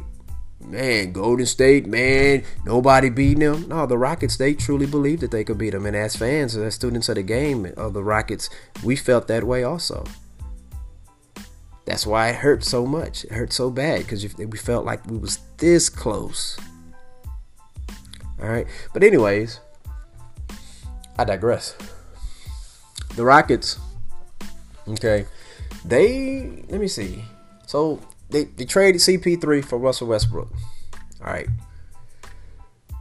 man, 0.59 1.11
Golden 1.11 1.45
State, 1.45 1.85
man, 1.85 2.43
nobody 2.65 3.09
beating 3.09 3.39
them. 3.39 3.67
No, 3.67 3.85
the 3.85 3.97
Rockets, 3.97 4.37
they 4.37 4.53
truly 4.53 4.85
believed 4.85 5.21
that 5.21 5.31
they 5.31 5.43
could 5.43 5.57
beat 5.57 5.71
them. 5.71 5.85
And 5.85 5.95
as 5.95 6.15
fans, 6.15 6.55
as 6.55 6.75
students 6.75 7.09
of 7.09 7.15
the 7.15 7.23
game 7.23 7.71
of 7.77 7.93
the 7.93 8.03
Rockets, 8.03 8.49
we 8.83 8.95
felt 8.95 9.27
that 9.27 9.43
way 9.43 9.63
also. 9.63 10.05
That's 11.85 12.05
why 12.05 12.29
it 12.29 12.35
hurt 12.35 12.63
so 12.63 12.85
much. 12.85 13.23
It 13.25 13.31
hurt 13.31 13.53
so 13.53 13.69
bad 13.69 13.99
because 13.99 14.35
we 14.35 14.57
felt 14.57 14.85
like 14.85 15.05
we 15.07 15.17
was 15.17 15.39
this 15.57 15.89
close. 15.89 16.57
All 18.41 18.49
right, 18.49 18.67
but 18.93 19.03
anyways, 19.03 19.59
I 21.17 21.23
digress. 21.23 21.75
The 23.15 23.23
Rockets, 23.23 23.79
okay, 24.87 25.25
they 25.89 26.63
let 26.69 26.79
me 26.79 26.87
see. 26.87 27.23
So 27.65 28.01
they, 28.29 28.45
they 28.45 28.65
traded 28.65 29.01
CP3 29.01 29.63
for 29.63 29.77
Russell 29.77 30.07
Westbrook. 30.07 30.51
All 31.21 31.31
right. 31.31 31.47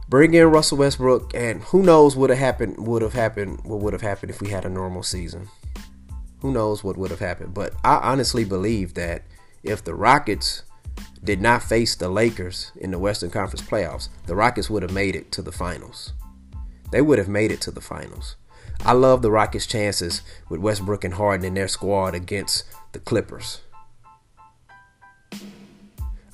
Bring 0.09 0.33
in 0.33 0.47
Russell 0.47 0.77
Westbrook, 0.77 1.33
and 1.33 1.61
who 1.63 1.83
knows 1.83 2.15
what 2.15 2.29
have 2.29 2.39
happened? 2.39 2.87
Would 2.87 3.01
have 3.01 3.13
happened? 3.13 3.59
What 3.65 3.81
would 3.81 3.93
have 3.93 4.01
happened 4.01 4.29
if 4.29 4.41
we 4.41 4.49
had 4.49 4.63
a 4.63 4.69
normal 4.69 5.03
season? 5.03 5.49
Who 6.39 6.51
knows 6.51 6.83
what 6.83 6.97
would 6.97 7.11
have 7.11 7.19
happened? 7.19 7.53
But 7.53 7.73
I 7.83 7.95
honestly 7.95 8.45
believe 8.45 8.93
that 8.93 9.23
if 9.63 9.83
the 9.83 9.93
Rockets 9.93 10.63
did 11.23 11.41
not 11.41 11.61
face 11.61 11.95
the 11.95 12.07
Lakers 12.07 12.71
in 12.77 12.91
the 12.91 12.99
Western 12.99 13.31
Conference 13.31 13.67
playoffs, 13.67 14.07
the 14.27 14.35
Rockets 14.35 14.69
would 14.69 14.83
have 14.83 14.93
made 14.93 15.15
it 15.15 15.31
to 15.33 15.41
the 15.41 15.51
finals. 15.51 16.13
They 16.91 17.01
would 17.01 17.17
have 17.17 17.27
made 17.27 17.51
it 17.51 17.59
to 17.61 17.71
the 17.71 17.81
finals. 17.81 18.37
I 18.85 18.93
love 18.93 19.21
the 19.21 19.31
Rockets' 19.31 19.65
chances 19.65 20.21
with 20.49 20.61
Westbrook 20.61 21.03
and 21.03 21.13
Harden 21.13 21.45
in 21.45 21.53
their 21.53 21.67
squad 21.67 22.15
against 22.15 22.63
the 22.93 22.99
Clippers. 22.99 23.61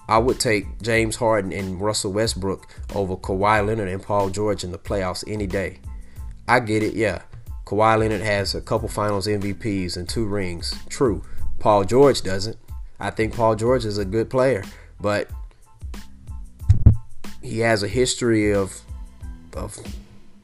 I 0.08 0.18
would 0.18 0.40
take 0.40 0.82
James 0.82 1.16
Harden 1.16 1.54
and 1.54 1.80
Russell 1.80 2.12
Westbrook 2.12 2.68
over 2.94 3.16
Kawhi 3.16 3.66
Leonard 3.66 3.88
and 3.88 4.04
Paul 4.04 4.30
George 4.30 4.64
in 4.64 4.72
the 4.72 4.78
playoffs 4.78 5.24
any 5.28 5.48
day. 5.48 5.80
I 6.48 6.60
get 6.60 6.84
it, 6.84 6.94
yeah. 6.94 7.22
Kawhi 7.66 7.98
Leonard 7.98 8.22
has 8.22 8.54
a 8.54 8.62
couple 8.62 8.90
finals 8.90 9.28
MVPs 9.28 9.96
and 9.96 10.08
two 10.08 10.26
rings. 10.26 10.76
True. 10.90 11.24
Paul 11.60 11.86
George 11.86 12.22
doesn't. 12.22 12.58
I 13.00 13.10
think 13.10 13.34
Paul 13.34 13.56
George 13.56 13.86
is 13.86 13.98
a 13.98 14.06
good 14.06 14.30
player, 14.30 14.64
but 15.00 15.30
he 17.42 17.60
has 17.60 17.84
a 17.84 17.88
history 17.88 18.54
of 18.54 18.82
of 19.54 19.78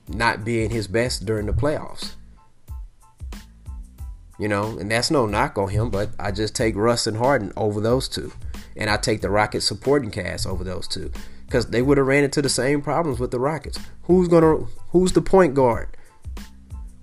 not 0.09 0.43
being 0.43 0.69
his 0.69 0.87
best 0.87 1.25
during 1.25 1.45
the 1.45 1.53
playoffs. 1.53 2.13
You 4.39 4.47
know, 4.47 4.77
and 4.77 4.89
that's 4.89 5.11
no 5.11 5.25
knock 5.25 5.57
on 5.57 5.69
him, 5.69 5.89
but 5.89 6.09
I 6.17 6.31
just 6.31 6.55
take 6.55 6.75
Russ 6.75 7.07
and 7.07 7.17
Harden 7.17 7.51
over 7.57 7.81
those 7.81 8.07
two. 8.07 8.31
And 8.75 8.89
I 8.89 8.95
take 8.97 9.21
the 9.21 9.29
Rockets 9.29 9.65
supporting 9.65 10.11
cast 10.11 10.47
over 10.47 10.63
those 10.63 10.87
two. 10.87 11.11
Because 11.45 11.67
they 11.67 11.81
would 11.81 11.97
have 11.97 12.07
ran 12.07 12.23
into 12.23 12.41
the 12.41 12.49
same 12.49 12.81
problems 12.81 13.19
with 13.19 13.31
the 13.31 13.39
Rockets. 13.39 13.79
Who's 14.03 14.27
gonna 14.27 14.65
who's 14.91 15.11
the 15.11 15.21
point 15.21 15.55
guard? 15.55 15.97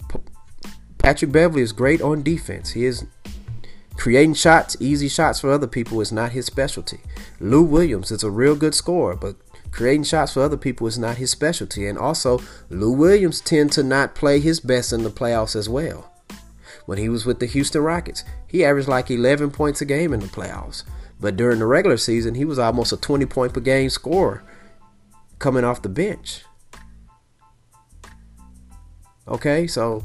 P- 0.09 0.21
Patrick 0.99 1.33
Beverley 1.33 1.63
is 1.63 1.73
great 1.73 2.01
on 2.01 2.23
defense. 2.23 2.71
He 2.71 2.87
is 2.87 3.05
creating 3.97 4.35
shots, 4.35 4.77
easy 4.81 5.09
shots 5.09 5.41
for 5.41 5.51
other 5.51 5.67
people 5.67 6.01
is 6.01 6.13
not 6.13 6.33
his 6.33 6.47
specialty. 6.47 7.01
Lou 7.41 7.63
Williams 7.63 8.11
is 8.11 8.23
a 8.23 8.31
real 8.31 8.55
good 8.55 8.75
scorer, 8.75 9.17
but 9.17 9.37
creating 9.77 10.05
shots 10.05 10.33
for 10.33 10.43
other 10.43 10.57
people 10.57 10.87
is 10.87 10.99
not 10.99 11.19
his 11.19 11.31
specialty. 11.31 11.87
And 11.87 11.99
also, 11.99 12.41
Lou 12.71 12.91
Williams 12.91 13.41
tend 13.41 13.73
to 13.73 13.83
not 13.83 14.15
play 14.15 14.41
his 14.41 14.59
best 14.59 14.93
in 14.93 15.03
the 15.03 15.11
playoffs 15.11 15.55
as 15.55 15.69
well 15.69 16.11
when 16.87 16.99
he 16.99 17.09
was 17.09 17.27
with 17.27 17.41
the 17.41 17.47
Houston 17.47 17.83
Rockets. 17.83 18.25
He 18.47 18.65
averaged 18.65 18.89
like 18.89 19.11
11 19.11 19.51
points 19.51 19.81
a 19.81 19.85
game 19.85 20.15
in 20.15 20.21
the 20.21 20.27
playoffs. 20.27 20.83
But 21.21 21.37
during 21.37 21.59
the 21.59 21.67
regular 21.67 21.97
season, 21.97 22.35
he 22.35 22.45
was 22.45 22.59
almost 22.59 22.93
a 22.93 22.97
20 22.97 23.27
point 23.27 23.53
per 23.53 23.61
game 23.61 23.91
scorer 23.91 24.43
coming 25.39 25.65
off 25.65 25.83
the 25.83 25.89
bench. 25.89 26.43
Okay, 29.29 29.67
so 29.67 30.05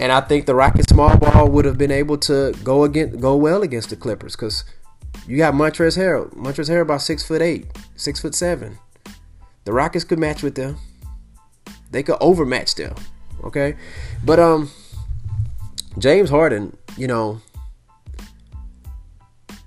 and 0.00 0.12
I 0.12 0.20
think 0.20 0.46
the 0.46 0.54
Rockets 0.54 0.92
small 0.92 1.16
ball 1.16 1.48
would 1.48 1.64
have 1.64 1.78
been 1.78 1.90
able 1.90 2.18
to 2.18 2.54
go 2.62 2.84
against 2.84 3.20
go 3.20 3.36
well 3.36 3.62
against 3.62 3.90
the 3.90 3.96
Clippers 3.96 4.36
because 4.36 4.64
you 5.26 5.36
got 5.36 5.54
Montrezl 5.54 5.98
Harrell. 5.98 6.34
Montrezl 6.34 6.70
Harrell 6.70 6.82
about 6.82 7.02
six 7.02 7.26
foot 7.26 7.42
eight, 7.42 7.66
six 7.96 8.20
foot 8.20 8.34
seven. 8.34 8.78
The 9.64 9.72
Rockets 9.72 10.04
could 10.04 10.18
match 10.18 10.42
with 10.42 10.54
them. 10.54 10.76
They 11.90 12.02
could 12.02 12.16
overmatch 12.20 12.74
them. 12.74 12.94
Okay, 13.44 13.76
but 14.24 14.38
um, 14.38 14.70
James 15.98 16.30
Harden, 16.30 16.76
you 16.96 17.06
know, 17.06 17.40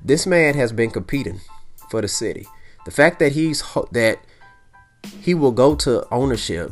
this 0.04 0.26
man 0.26 0.56
has 0.56 0.72
been 0.72 0.90
competing 0.90 1.42
for 1.90 2.02
the 2.02 2.08
city. 2.08 2.48
The 2.86 2.92
fact 2.92 3.20
that 3.20 3.34
he's 3.34 3.64
that 3.92 4.20
he 5.22 5.34
will 5.34 5.52
go 5.52 5.76
to 5.76 6.08
ownership 6.12 6.72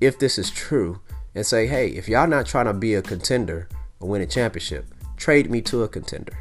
if 0.00 0.18
this 0.18 0.38
is 0.38 0.50
true 0.50 1.00
and 1.34 1.44
say, 1.44 1.66
"Hey, 1.66 1.88
if 1.88 2.08
y'all 2.08 2.26
not 2.26 2.46
trying 2.46 2.66
to 2.66 2.72
be 2.72 2.94
a 2.94 3.02
contender 3.02 3.68
or 4.00 4.08
win 4.08 4.22
a 4.22 4.26
championship, 4.26 4.86
trade 5.16 5.50
me 5.50 5.60
to 5.62 5.82
a 5.82 5.88
contender." 5.88 6.38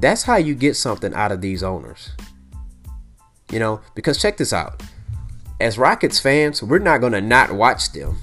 That's 0.00 0.22
how 0.22 0.36
you 0.36 0.54
get 0.54 0.76
something 0.76 1.12
out 1.14 1.32
of 1.32 1.40
these 1.40 1.62
owners. 1.62 2.10
You 3.50 3.58
know, 3.58 3.80
because 3.94 4.20
check 4.20 4.36
this 4.36 4.52
out. 4.52 4.82
As 5.60 5.76
Rockets 5.76 6.20
fans, 6.20 6.62
we're 6.62 6.78
not 6.78 7.00
going 7.00 7.14
to 7.14 7.20
not 7.20 7.50
watch 7.50 7.92
them 7.92 8.18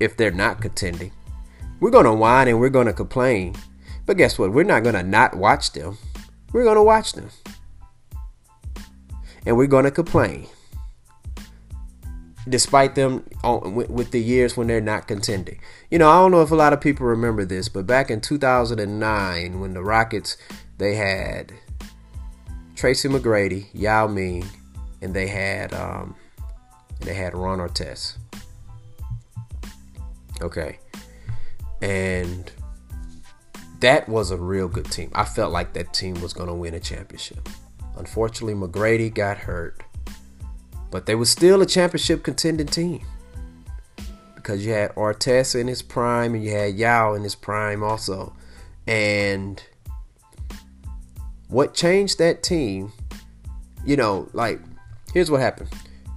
if 0.00 0.16
they're 0.16 0.32
not 0.32 0.60
contending. 0.60 1.12
We're 1.78 1.90
going 1.90 2.06
to 2.06 2.12
whine 2.12 2.48
and 2.48 2.58
we're 2.58 2.70
going 2.70 2.88
to 2.88 2.92
complain. 2.92 3.54
But 4.04 4.16
guess 4.16 4.36
what? 4.36 4.52
We're 4.52 4.64
not 4.64 4.82
going 4.82 4.96
to 4.96 5.04
not 5.04 5.36
watch 5.36 5.72
them. 5.72 5.98
We're 6.52 6.64
going 6.64 6.76
to 6.76 6.82
watch 6.82 7.12
them. 7.12 7.30
And 9.46 9.56
we're 9.56 9.68
going 9.68 9.84
to 9.84 9.92
complain. 9.92 10.48
Despite 12.48 12.96
them 12.96 13.24
with 13.44 14.10
the 14.10 14.20
years 14.20 14.56
when 14.56 14.66
they're 14.66 14.80
not 14.80 15.06
contending. 15.06 15.60
You 15.88 15.98
know, 15.98 16.10
I 16.10 16.14
don't 16.14 16.32
know 16.32 16.42
if 16.42 16.50
a 16.50 16.56
lot 16.56 16.72
of 16.72 16.80
people 16.80 17.06
remember 17.06 17.44
this, 17.44 17.68
but 17.68 17.86
back 17.86 18.10
in 18.10 18.20
2009, 18.20 19.60
when 19.60 19.74
the 19.74 19.84
Rockets, 19.84 20.36
they 20.78 20.96
had 20.96 21.52
Tracy 22.74 23.08
McGrady, 23.08 23.66
Yao 23.72 24.08
Ming, 24.08 24.46
and 25.00 25.14
they 25.14 25.28
had 25.28 25.72
um, 25.74 26.16
they 27.00 27.14
had 27.14 27.34
Ron 27.34 27.58
Artest. 27.58 28.16
Okay. 30.40 30.78
And 31.82 32.50
that 33.80 34.08
was 34.08 34.30
a 34.30 34.36
real 34.36 34.68
good 34.68 34.90
team. 34.90 35.10
I 35.14 35.24
felt 35.24 35.52
like 35.52 35.72
that 35.72 35.92
team 35.92 36.20
was 36.20 36.32
going 36.32 36.48
to 36.48 36.54
win 36.54 36.74
a 36.74 36.80
championship. 36.80 37.48
Unfortunately, 37.96 38.54
McGrady 38.54 39.12
got 39.12 39.38
hurt. 39.38 39.82
But 40.90 41.06
they 41.06 41.14
were 41.14 41.24
still 41.24 41.62
a 41.62 41.66
championship 41.66 42.22
contending 42.22 42.66
team. 42.66 43.04
Because 44.34 44.64
you 44.64 44.72
had 44.72 44.94
Artest 44.94 45.58
in 45.58 45.68
his 45.68 45.82
prime 45.82 46.34
and 46.34 46.44
you 46.44 46.50
had 46.50 46.74
Yao 46.74 47.14
in 47.14 47.22
his 47.22 47.34
prime 47.34 47.82
also. 47.82 48.34
And 48.86 49.62
what 51.48 51.74
changed 51.74 52.18
that 52.18 52.42
team, 52.42 52.92
you 53.84 53.96
know, 53.96 54.28
like, 54.32 54.60
here's 55.12 55.30
what 55.30 55.40
happened. 55.40 55.70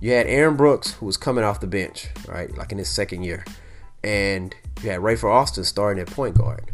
You 0.04 0.12
had 0.12 0.28
Aaron 0.28 0.58
Brooks, 0.58 0.92
who 0.96 1.06
was 1.06 1.16
coming 1.16 1.46
off 1.46 1.62
the 1.62 1.66
bench, 1.66 2.10
right? 2.28 2.54
Like 2.58 2.74
in 2.74 2.78
his 2.78 2.90
second 2.90 3.24
year. 3.24 3.46
And 4.04 4.54
you 4.82 4.90
had 4.90 5.00
Rafer 5.00 5.34
Alston 5.34 5.64
starting 5.64 6.02
at 6.02 6.10
point 6.10 6.38
guard. 6.38 6.72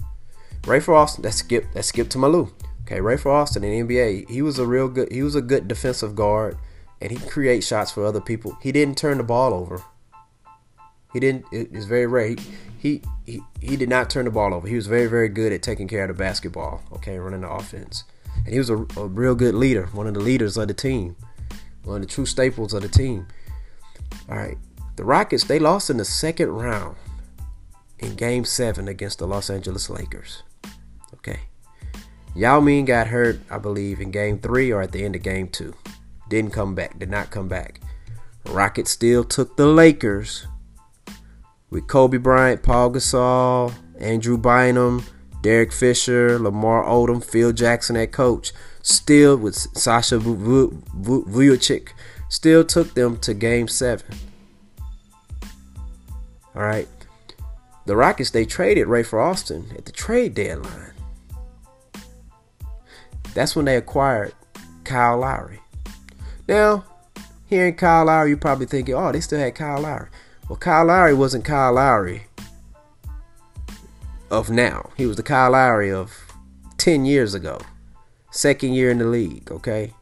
Rafer 0.64 0.98
Alston, 0.98 1.22
that's 1.22 1.38
skip 1.38 1.68
that's 1.76 1.90
skip 1.90 2.10
to 2.10 2.18
My 2.18 2.26
Lou. 2.26 2.52
Okay, 2.82 2.98
Rafer 2.98 3.28
Alston 3.28 3.64
in 3.64 3.88
the 3.88 3.94
NBA, 3.94 4.28
he 4.28 4.42
was 4.42 4.58
a 4.58 4.66
real 4.66 4.88
good 4.88 5.12
he 5.12 5.22
was 5.22 5.36
a 5.36 5.44
good 5.44 5.68
defensive 5.68 6.16
guard 6.16 6.58
and 7.02 7.12
he 7.12 7.20
create 7.28 7.64
shots 7.64 7.92
for 7.92 8.04
other 8.04 8.20
people. 8.20 8.58
He 8.64 8.72
didn't 8.72 8.98
turn 8.98 9.20
the 9.20 9.24
ball 9.24 9.54
over. 9.54 9.84
He 11.14 11.20
didn't 11.20 11.46
it's 11.52 11.86
very 11.86 12.08
rare. 12.08 12.30
He, 12.30 12.38
he 12.80 13.02
he 13.28 13.42
he 13.62 13.78
did 13.78 13.90
not 13.90 14.10
turn 14.10 14.26
the 14.26 14.32
ball 14.32 14.56
over. 14.56 14.68
He 14.68 14.76
was 14.76 14.88
very, 14.88 15.06
very 15.06 15.30
good 15.30 15.54
at 15.54 15.62
taking 15.62 15.88
care 15.88 16.02
of 16.02 16.08
the 16.08 16.16
basketball, 16.16 16.82
okay, 16.94 17.20
running 17.20 17.42
the 17.42 17.50
offense. 17.50 18.06
And 18.38 18.48
he 18.48 18.58
was 18.58 18.72
a, 18.72 18.78
a 18.98 19.06
real 19.06 19.36
good 19.36 19.54
leader, 19.54 19.86
one 19.94 20.08
of 20.08 20.16
the 20.16 20.20
leaders 20.20 20.58
of 20.58 20.68
the 20.68 20.74
team, 20.74 21.16
one 21.84 21.98
of 21.98 22.02
the 22.02 22.08
true 22.08 22.26
staples 22.26 22.74
of 22.74 22.82
the 22.82 22.90
team. 22.90 23.28
All 24.30 24.38
right. 24.38 24.58
The 24.96 25.04
Rockets, 25.04 25.46
they 25.46 25.60
lost 25.60 25.90
in 25.90 25.98
the 25.98 26.06
second 26.06 26.50
round 26.50 26.96
in 28.00 28.16
game 28.16 28.46
seven 28.46 28.88
against 28.88 29.20
the 29.20 29.28
Los 29.28 29.50
Angeles 29.50 29.90
Lakers. 29.90 30.44
Okay. 31.16 31.40
Yao 32.36 32.60
Ming 32.60 32.86
got 32.86 33.08
hurt, 33.08 33.40
I 33.50 33.58
believe, 33.58 34.00
in 34.00 34.12
game 34.12 34.40
three 34.40 34.72
or 34.72 34.82
at 34.82 34.92
the 34.92 35.04
end 35.04 35.16
of 35.16 35.24
game 35.24 35.48
two. 35.48 35.74
Didn't 36.30 36.52
come 36.52 36.76
back, 36.76 37.00
did 37.00 37.10
not 37.10 37.32
come 37.32 37.48
back. 37.48 37.82
Rockets 38.46 38.92
still 38.92 39.24
took 39.24 39.58
the 39.58 39.66
Lakers 39.68 40.48
with 41.70 41.88
Kobe 41.88 42.18
Bryant, 42.18 42.64
Paul 42.64 42.92
Gasol, 42.92 43.74
Andrew 44.00 44.38
Bynum, 44.38 45.04
Derek 45.42 45.72
Fisher, 45.72 46.40
Lamar 46.40 46.84
Odom, 46.86 47.24
Phil 47.24 47.52
Jackson 47.52 47.96
at 47.96 48.12
coach. 48.12 48.52
Still 48.90 49.38
with 49.38 49.56
Sasha 49.56 50.18
Vujacic, 50.18 51.90
still 52.28 52.64
took 52.64 52.96
them 52.96 53.20
to 53.20 53.36
game 53.36 53.68
seven. 53.68 54.18
All 56.56 56.64
right. 56.64 56.88
The 57.86 57.96
Rockets, 57.96 58.32
they 58.32 58.46
traded 58.46 58.88
Rafer 58.88 59.24
Alston 59.24 59.68
at 59.78 59.86
the 59.86 59.92
trade 59.92 60.34
deadline. 60.34 60.94
That's 63.36 63.56
when 63.56 63.66
they 63.66 63.78
acquired 63.78 64.34
Kyle 64.86 65.20
Lowry. 65.20 65.60
Now, 66.48 66.84
hearing 67.46 67.76
Kyle 67.76 68.06
Lowry, 68.06 68.30
you're 68.30 68.40
probably 68.40 68.66
thinking, 68.66 68.96
oh, 68.96 69.12
they 69.12 69.22
still 69.22 69.38
had 69.40 69.54
Kyle 69.54 69.82
Lowry. 69.82 70.10
Well, 70.50 70.58
Kyle 70.58 70.86
Lowry 70.86 71.14
wasn't 71.14 71.46
Kyle 71.46 71.74
Lowry 71.74 72.24
of 74.32 74.50
now. 74.50 74.90
He 74.98 75.06
was 75.06 75.18
the 75.18 75.24
Kyle 75.24 75.52
Lowry 75.52 75.92
of 75.92 76.12
10 76.78 77.06
years 77.06 77.36
ago. 77.36 77.60
Second 78.32 78.74
year 78.74 78.92
in 78.92 79.00
the 79.00 79.06
league, 79.06 79.52
okay? 79.52 79.94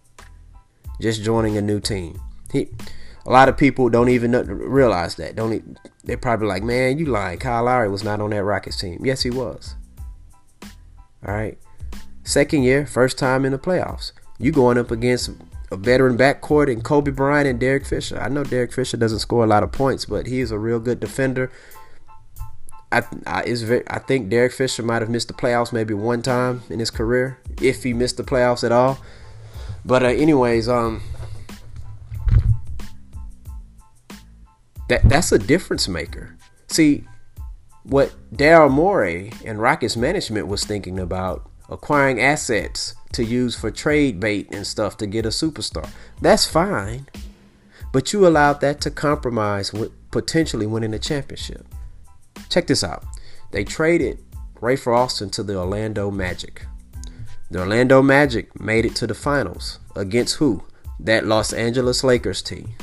Just 1.00 1.24
joining 1.24 1.58
a 1.58 1.62
new 1.62 1.80
team. 1.80 2.20
He 2.52 2.70
a 3.26 3.32
lot 3.32 3.50
of 3.50 3.58
people 3.58 3.90
don't 3.90 4.10
even 4.10 4.32
realize 4.32 5.16
that. 5.16 5.36
Don't 5.36 5.78
they're 6.06 6.18
probably 6.18 6.48
like, 6.48 6.64
man, 6.64 6.98
you 6.98 7.06
lying. 7.06 7.40
Kyle 7.40 7.66
Lowry 7.66 7.90
was 7.90 8.04
not 8.04 8.22
on 8.22 8.30
that 8.30 8.44
Rockets 8.44 8.80
team. 8.80 9.02
Yes, 9.04 9.24
he 9.24 9.30
was. 9.30 9.76
All 11.26 11.34
right. 11.34 11.58
Second 12.24 12.63
year, 12.63 12.86
first 12.86 13.18
time 13.18 13.44
in 13.44 13.52
the 13.52 13.60
playoffs. 13.60 14.13
You 14.40 14.54
going 14.54 14.78
up 14.78 14.92
against 14.92 15.30
a 15.72 15.76
veteran 15.76 16.18
backcourt 16.18 16.72
and 16.72 16.84
Kobe 16.84 17.12
Bryant 17.12 17.48
and 17.48 17.60
Derek 17.60 17.86
Fisher. 17.86 18.18
I 18.20 18.30
know 18.30 18.46
Derek 18.46 18.72
Fisher 18.72 18.96
doesn't 18.96 19.20
score 19.20 19.44
a 19.44 19.48
lot 19.48 19.63
of 19.63 19.74
points, 19.74 20.06
but 20.06 20.28
he's 20.28 20.52
a 20.52 20.58
real 20.58 20.80
good 20.80 21.00
defender. 21.00 21.52
I 22.91 23.04
I, 23.26 23.84
I 23.88 24.00
think 24.00 24.30
Derek 24.30 24.54
Fisher 24.54 24.84
might 24.84 25.02
have 25.02 25.10
missed 25.10 25.28
the 25.28 25.34
playoffs 25.34 25.73
maybe 25.73 25.93
one 25.93 26.21
time 26.21 26.63
in 26.69 26.80
his 26.80 26.89
career, 26.89 27.39
if 27.62 27.84
he 27.84 27.93
missed 27.93 28.17
the 28.17 28.23
playoffs 28.23 28.63
at 28.63 28.71
all. 28.71 29.00
But 29.86 30.04
uh, 30.04 30.08
anyways, 30.08 30.67
um, 30.67 31.02
That 34.88 35.08
that's 35.10 35.32
a 35.32 35.39
difference 35.39 35.88
maker. 35.88 36.38
See, 36.67 37.04
what 37.84 38.13
Daryl 38.34 38.71
Morey 38.71 39.32
and 39.43 39.62
Rockets 39.62 39.97
management 39.97 40.47
was 40.47 40.63
thinking 40.63 41.00
about 41.00 41.50
acquiring 41.69 42.21
assets 42.21 42.95
to 43.13 43.23
use 43.23 43.56
for 43.56 43.69
trade 43.69 44.19
bait 44.19 44.47
and 44.54 44.65
stuff 44.65 44.97
to 44.97 45.08
get 45.08 45.26
a 45.26 45.30
superstar. 45.30 45.89
That's 46.21 46.45
fine. 46.45 47.08
But 47.91 48.13
you 48.13 48.28
allowed 48.28 48.62
that 48.62 48.80
to 48.82 48.91
compromise 48.91 49.73
with 49.73 49.91
potentially 50.12 50.65
winning 50.65 50.93
a 50.93 51.00
championship. 51.00 51.65
Check 52.50 52.68
this 52.68 52.84
out. 52.84 53.04
They 53.52 53.64
traded 53.64 54.24
Rafer 54.56 54.96
Alston 54.96 55.30
to 55.32 55.44
the 55.44 55.58
Orlando 55.58 56.12
Magic. 56.12 56.66
The 57.50 57.60
Orlando 57.60 58.02
Magic 58.02 58.60
made 58.60 58.86
it 58.86 58.96
to 58.96 59.08
the 59.08 59.14
finals 59.14 59.80
against 59.96 60.36
who? 60.36 60.64
That 61.00 61.26
Los 61.26 61.54
Angeles 61.54 62.04
Lakers 62.04 62.42
team. 62.42 62.74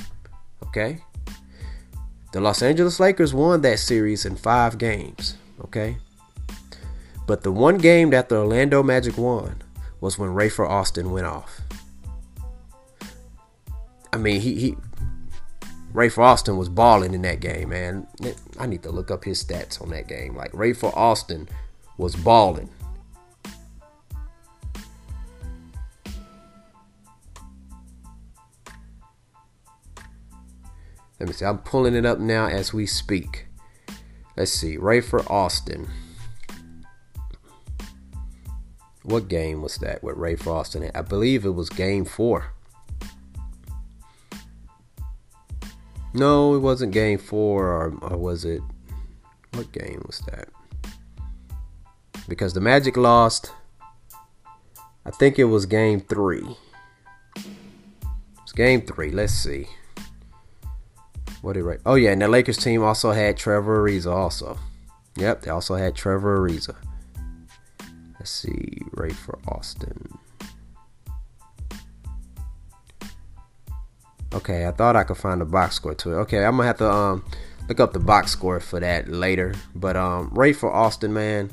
Okay? 0.62 1.02
The 2.32 2.40
Los 2.40 2.62
Angeles 2.62 2.98
Lakers 2.98 3.34
won 3.34 3.60
that 3.60 3.78
series 3.78 4.24
in 4.24 4.36
five 4.36 4.78
games, 4.78 5.36
okay? 5.60 5.98
But 7.26 7.42
the 7.42 7.52
one 7.52 7.78
game 7.78 8.10
that 8.10 8.28
the 8.28 8.38
Orlando 8.38 8.82
Magic 8.82 9.16
won 9.16 9.62
was 10.00 10.18
when 10.18 10.30
Rafer 10.30 10.68
Alston 10.68 11.12
went 11.12 11.26
off. 11.26 11.60
I 14.12 14.16
mean, 14.16 14.40
he, 14.40 14.54
he 14.54 14.76
Rafer 15.92 16.24
Alston 16.24 16.56
was 16.56 16.68
balling 16.68 17.14
in 17.14 17.22
that 17.22 17.40
game, 17.40 17.68
man. 17.68 18.06
I 18.58 18.66
need 18.66 18.82
to 18.84 18.90
look 18.90 19.10
up 19.10 19.24
his 19.24 19.42
stats 19.42 19.82
on 19.82 19.90
that 19.90 20.08
game. 20.08 20.36
Like 20.36 20.52
Rafer 20.52 20.94
Alston 20.96 21.48
was 21.98 22.14
balling. 22.14 22.70
Let 31.20 31.28
me 31.28 31.32
see. 31.32 31.44
I'm 31.44 31.58
pulling 31.58 31.94
it 31.94 32.04
up 32.04 32.18
now 32.18 32.46
as 32.46 32.72
we 32.74 32.86
speak. 32.86 33.46
Let's 34.36 34.50
see. 34.50 34.76
Rafer 34.76 35.28
Alston. 35.30 35.88
What 39.02 39.28
game 39.28 39.62
was 39.62 39.76
that 39.78 40.02
with 40.02 40.16
Rafer 40.16 40.48
Alston? 40.48 40.90
I 40.94 41.02
believe 41.02 41.44
it 41.44 41.50
was 41.50 41.70
game 41.70 42.04
four. 42.04 42.52
No, 46.14 46.54
it 46.54 46.60
wasn't 46.60 46.92
game 46.92 47.18
four, 47.18 47.66
or, 47.66 47.98
or 48.00 48.16
was 48.16 48.44
it? 48.44 48.62
What 49.52 49.72
game 49.72 50.02
was 50.06 50.20
that? 50.30 50.48
Because 52.28 52.54
the 52.54 52.60
Magic 52.60 52.96
lost. 52.96 53.52
I 55.04 55.10
think 55.10 55.38
it 55.38 55.44
was 55.44 55.66
game 55.66 56.00
three. 56.00 56.56
It's 58.42 58.52
game 58.52 58.82
three. 58.82 59.10
Let's 59.10 59.34
see. 59.34 59.66
What 61.42 61.54
did 61.54 61.64
right? 61.64 61.80
Oh 61.84 61.96
yeah, 61.96 62.12
and 62.12 62.22
the 62.22 62.28
Lakers 62.28 62.56
team 62.56 62.82
also 62.82 63.10
had 63.10 63.36
Trevor 63.36 63.82
Ariza 63.86 64.10
also. 64.10 64.58
Yep, 65.16 65.42
they 65.42 65.50
also 65.50 65.74
had 65.74 65.94
Trevor 65.94 66.38
Ariza. 66.38 66.74
Let's 68.14 68.30
see, 68.30 68.78
Rafer 68.92 69.38
Alston. 69.48 70.18
Okay, 74.34 74.66
I 74.66 74.72
thought 74.72 74.96
I 74.96 75.04
could 75.04 75.16
find 75.16 75.40
the 75.40 75.44
box 75.44 75.76
score 75.76 75.94
to 75.94 76.12
it. 76.12 76.16
Okay, 76.22 76.44
I'm 76.44 76.56
gonna 76.56 76.66
have 76.66 76.78
to 76.78 76.90
um 76.90 77.24
look 77.68 77.80
up 77.80 77.92
the 77.92 78.00
box 78.00 78.32
score 78.32 78.60
for 78.60 78.80
that 78.80 79.08
later. 79.08 79.54
But 79.74 79.96
um 79.96 80.30
for 80.30 80.72
Austin, 80.72 81.12
man. 81.12 81.50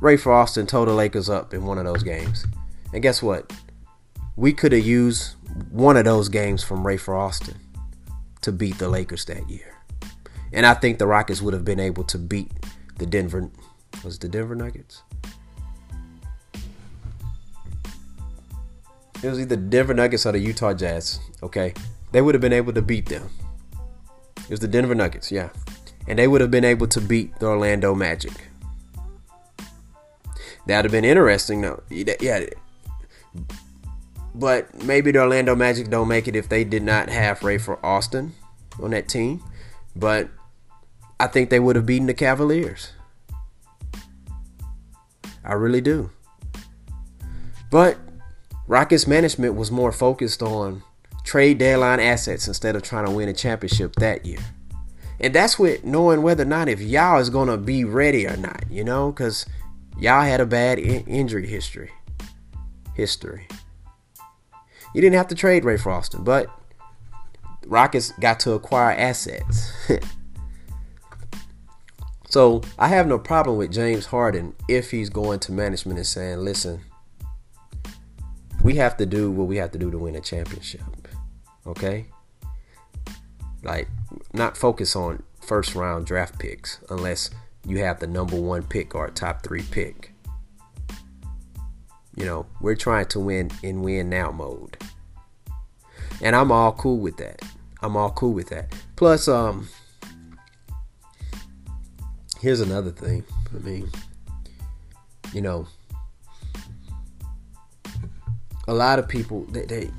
Rafer 0.00 0.32
Alston, 0.32 0.66
told 0.66 0.88
the 0.88 0.92
Lakers 0.92 1.28
up 1.28 1.52
in 1.52 1.64
one 1.64 1.78
of 1.78 1.84
those 1.84 2.04
games. 2.04 2.46
And 2.92 3.02
guess 3.02 3.22
what? 3.22 3.52
We 4.36 4.52
could 4.52 4.70
have 4.72 4.86
used 4.86 5.34
one 5.70 5.96
of 5.96 6.04
those 6.04 6.28
games 6.28 6.62
from 6.62 6.84
Rafer 6.84 7.18
Alston 7.18 7.56
to 8.42 8.52
beat 8.52 8.78
the 8.78 8.88
Lakers 8.88 9.24
that 9.24 9.48
year. 9.50 9.74
And 10.52 10.64
I 10.64 10.74
think 10.74 10.98
the 10.98 11.06
Rockets 11.06 11.42
would 11.42 11.52
have 11.52 11.64
been 11.64 11.80
able 11.80 12.04
to 12.04 12.18
beat 12.18 12.52
the 12.98 13.06
Denver 13.06 13.50
was 14.04 14.18
the 14.18 14.28
Denver 14.28 14.54
Nuggets. 14.54 15.02
It 19.22 19.28
was 19.28 19.40
either 19.40 19.56
Denver 19.56 19.94
Nuggets 19.94 20.26
or 20.26 20.32
the 20.32 20.38
Utah 20.38 20.74
Jazz. 20.74 21.20
Okay, 21.42 21.74
they 22.12 22.22
would 22.22 22.34
have 22.34 22.40
been 22.40 22.52
able 22.52 22.72
to 22.72 22.82
beat 22.82 23.06
them. 23.06 23.30
It 24.38 24.50
was 24.50 24.60
the 24.60 24.68
Denver 24.68 24.94
Nuggets, 24.94 25.30
yeah, 25.32 25.50
and 26.06 26.18
they 26.18 26.28
would 26.28 26.40
have 26.40 26.50
been 26.50 26.64
able 26.64 26.86
to 26.88 27.00
beat 27.00 27.38
the 27.38 27.46
Orlando 27.46 27.94
Magic. 27.94 28.32
That'd 30.66 30.84
have 30.84 30.92
been 30.92 31.04
interesting, 31.04 31.62
though. 31.62 31.82
Yeah, 31.88 32.44
but 34.34 34.82
maybe 34.84 35.10
the 35.10 35.20
Orlando 35.20 35.56
Magic 35.56 35.90
don't 35.90 36.08
make 36.08 36.28
it 36.28 36.36
if 36.36 36.48
they 36.48 36.62
did 36.62 36.82
not 36.82 37.08
have 37.08 37.40
Rafer 37.40 37.78
Alston 37.82 38.34
on 38.80 38.90
that 38.92 39.08
team. 39.08 39.42
But 39.96 40.28
I 41.18 41.26
think 41.26 41.50
they 41.50 41.58
would 41.58 41.74
have 41.74 41.86
beaten 41.86 42.06
the 42.06 42.14
Cavaliers. 42.14 42.92
I 45.44 45.54
really 45.54 45.80
do. 45.80 46.10
But 47.70 47.98
Rockets 48.68 49.06
management 49.06 49.54
was 49.54 49.70
more 49.70 49.90
focused 49.90 50.42
on 50.42 50.82
trade 51.24 51.56
deadline 51.56 52.00
assets 52.00 52.46
instead 52.46 52.76
of 52.76 52.82
trying 52.82 53.06
to 53.06 53.10
win 53.10 53.30
a 53.30 53.32
championship 53.32 53.94
that 53.96 54.26
year. 54.26 54.40
And 55.20 55.34
that's 55.34 55.58
with 55.58 55.84
knowing 55.84 56.20
whether 56.20 56.42
or 56.42 56.46
not 56.46 56.68
if 56.68 56.78
y'all 56.78 57.18
is 57.18 57.30
going 57.30 57.48
to 57.48 57.56
be 57.56 57.84
ready 57.84 58.26
or 58.26 58.36
not, 58.36 58.64
you 58.70 58.84
know, 58.84 59.10
because 59.10 59.46
y'all 59.98 60.22
had 60.22 60.40
a 60.40 60.46
bad 60.46 60.78
in- 60.78 61.06
injury 61.06 61.46
history. 61.46 61.90
History. 62.94 63.48
You 64.94 65.00
didn't 65.00 65.16
have 65.16 65.28
to 65.28 65.34
trade 65.34 65.62
Rafer 65.62 65.90
Alston, 65.90 66.22
but 66.22 66.48
Rockets 67.66 68.12
got 68.20 68.38
to 68.40 68.52
acquire 68.52 68.92
assets. 68.92 69.72
so 72.28 72.60
I 72.78 72.88
have 72.88 73.06
no 73.06 73.18
problem 73.18 73.56
with 73.56 73.72
James 73.72 74.06
Harden 74.06 74.54
if 74.68 74.90
he's 74.90 75.08
going 75.08 75.40
to 75.40 75.52
management 75.52 75.98
and 75.98 76.06
saying, 76.06 76.38
listen, 76.40 76.82
we 78.68 78.74
have 78.74 78.98
to 78.98 79.06
do 79.06 79.30
what 79.30 79.46
we 79.46 79.56
have 79.56 79.70
to 79.70 79.78
do 79.78 79.90
to 79.90 79.96
win 79.96 80.14
a 80.14 80.20
championship. 80.20 80.82
Okay? 81.66 82.04
Like, 83.62 83.88
not 84.34 84.58
focus 84.58 84.94
on 84.94 85.22
first 85.40 85.74
round 85.74 86.04
draft 86.04 86.38
picks 86.38 86.78
unless 86.90 87.30
you 87.66 87.78
have 87.78 87.98
the 87.98 88.06
number 88.06 88.36
one 88.36 88.62
pick 88.62 88.94
or 88.94 89.08
top 89.08 89.42
three 89.42 89.62
pick. 89.70 90.12
You 92.14 92.26
know, 92.26 92.46
we're 92.60 92.74
trying 92.74 93.06
to 93.06 93.20
win 93.20 93.50
in 93.62 93.80
win 93.80 94.10
now 94.10 94.32
mode. 94.32 94.76
And 96.20 96.36
I'm 96.36 96.52
all 96.52 96.72
cool 96.72 96.98
with 96.98 97.16
that. 97.16 97.40
I'm 97.80 97.96
all 97.96 98.10
cool 98.10 98.34
with 98.34 98.50
that. 98.50 98.74
Plus, 98.96 99.28
um, 99.28 99.66
here's 102.38 102.60
another 102.60 102.90
thing. 102.90 103.24
I 103.54 103.60
mean, 103.60 103.90
you 105.32 105.40
know, 105.40 105.68
a 108.68 108.72
lot 108.72 108.98
of 108.98 109.08
people 109.08 109.44
they, 109.46 109.64
they 109.64 109.90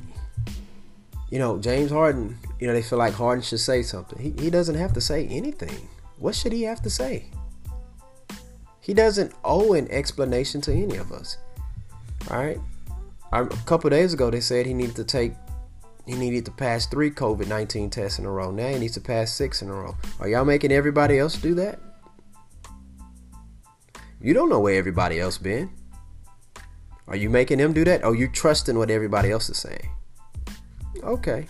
you 1.29 1.37
know, 1.37 1.59
James 1.59 1.91
Harden, 1.91 2.37
you 2.59 2.67
know, 2.67 2.73
they 2.73 2.81
feel 2.81 2.97
like 2.97 3.13
Harden 3.13 3.43
should 3.43 3.59
say 3.59 3.83
something. 3.83 4.19
He, 4.19 4.43
he 4.43 4.49
doesn't 4.49 4.75
have 4.75 4.93
to 4.93 5.01
say 5.01 5.27
anything. 5.27 5.87
What 6.17 6.35
should 6.35 6.51
he 6.51 6.63
have 6.63 6.81
to 6.81 6.89
say? 6.89 7.25
He 8.81 8.93
doesn't 8.93 9.33
owe 9.43 9.73
an 9.73 9.87
explanation 9.91 10.61
to 10.61 10.73
any 10.73 10.97
of 10.97 11.11
us. 11.11 11.37
All 12.31 12.37
right. 12.37 12.59
A 13.31 13.45
couple 13.65 13.89
days 13.91 14.13
ago, 14.13 14.31
they 14.31 14.41
said 14.41 14.65
he 14.65 14.73
needed 14.73 14.95
to 14.95 15.03
take, 15.03 15.33
he 16.07 16.15
needed 16.15 16.45
to 16.45 16.51
pass 16.51 16.87
three 16.87 17.11
COVID 17.11 17.47
19 17.47 17.91
tests 17.91 18.17
in 18.17 18.25
a 18.25 18.31
row. 18.31 18.49
Now 18.49 18.69
he 18.69 18.79
needs 18.79 18.95
to 18.95 19.01
pass 19.01 19.31
six 19.31 19.61
in 19.61 19.69
a 19.69 19.73
row. 19.73 19.95
Are 20.19 20.27
y'all 20.27 20.45
making 20.45 20.71
everybody 20.71 21.19
else 21.19 21.35
do 21.37 21.53
that? 21.55 21.79
You 24.19 24.33
don't 24.33 24.49
know 24.49 24.59
where 24.59 24.75
everybody 24.75 25.19
else 25.19 25.37
been. 25.37 25.69
Are 27.09 27.15
you 27.15 27.29
making 27.29 27.57
them 27.57 27.73
do 27.73 27.83
that? 27.85 28.05
Or 28.05 28.15
you 28.15 28.27
trusting 28.27 28.77
what 28.77 28.91
everybody 28.91 29.31
else 29.31 29.49
is 29.49 29.57
saying? 29.57 29.89
Okay. 31.03 31.47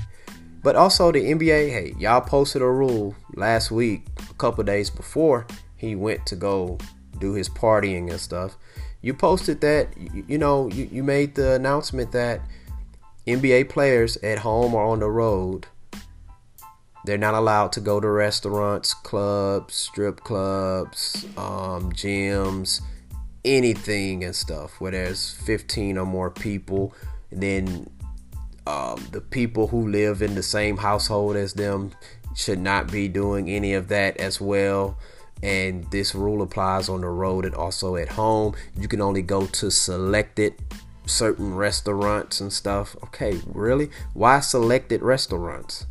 But 0.64 0.76
also 0.76 1.12
the 1.12 1.20
NBA, 1.20 1.70
hey, 1.70 1.94
y'all 2.00 2.22
posted 2.22 2.62
a 2.62 2.70
rule 2.70 3.16
last 3.36 3.70
week, 3.70 4.06
a 4.30 4.34
couple 4.36 4.64
days 4.64 4.90
before 4.90 5.46
he 5.76 5.96
went 5.96 6.26
to 6.28 6.36
go 6.36 6.78
do 7.20 7.34
his 7.34 7.50
partying 7.50 8.10
and 8.10 8.20
stuff. 8.20 8.56
You 9.02 9.14
posted 9.14 9.62
that, 9.62 9.90
you, 9.98 10.26
you 10.28 10.38
know, 10.38 10.70
you, 10.70 10.90
you 10.92 11.04
made 11.04 11.36
the 11.36 11.54
announcement 11.54 12.12
that 12.14 12.42
NBA 13.28 13.70
players 13.70 14.18
at 14.18 14.40
home 14.40 14.74
or 14.74 14.84
on 14.84 15.00
the 15.00 15.10
road, 15.10 15.68
they're 17.06 17.18
not 17.18 17.34
allowed 17.34 17.72
to 17.74 17.80
go 17.80 18.00
to 18.00 18.10
restaurants, 18.10 18.94
clubs, 18.94 19.76
strip 19.76 20.22
clubs, 20.22 21.26
um, 21.38 21.92
gyms, 21.94 22.82
anything 23.46 24.24
and 24.24 24.36
stuff 24.36 24.80
where 24.80 24.92
there's 24.92 25.32
15 25.32 25.98
or 25.98 26.06
more 26.06 26.30
people. 26.30 26.94
And 27.32 27.42
then 27.42 27.90
um, 28.68 29.08
the 29.12 29.22
people 29.22 29.68
who 29.68 29.88
live 29.88 30.22
in 30.22 30.36
the 30.36 30.44
same 30.44 30.78
household 30.78 31.36
as 31.36 31.54
them 31.54 31.92
should 32.36 32.60
not 32.60 32.92
be 32.92 33.08
doing 33.08 33.50
any 33.50 33.74
of 33.74 33.88
that 33.90 34.18
as 34.18 34.40
well. 34.40 34.98
And 35.42 35.90
this 35.92 36.14
rule 36.14 36.42
applies 36.42 36.90
on 36.90 37.02
the 37.02 37.08
road 37.08 37.46
and 37.46 37.56
also 37.56 37.96
at 37.96 38.10
home. 38.10 38.56
You 38.78 38.88
can 38.88 39.02
only 39.02 39.22
go 39.22 39.46
to 39.46 39.72
selected 39.72 40.54
certain 41.06 41.56
restaurants 41.56 42.42
and 42.42 42.52
stuff. 42.52 42.96
Okay, 43.06 43.40
really? 43.48 43.90
Why 44.14 44.42
selected 44.42 45.02
restaurants? 45.02 45.88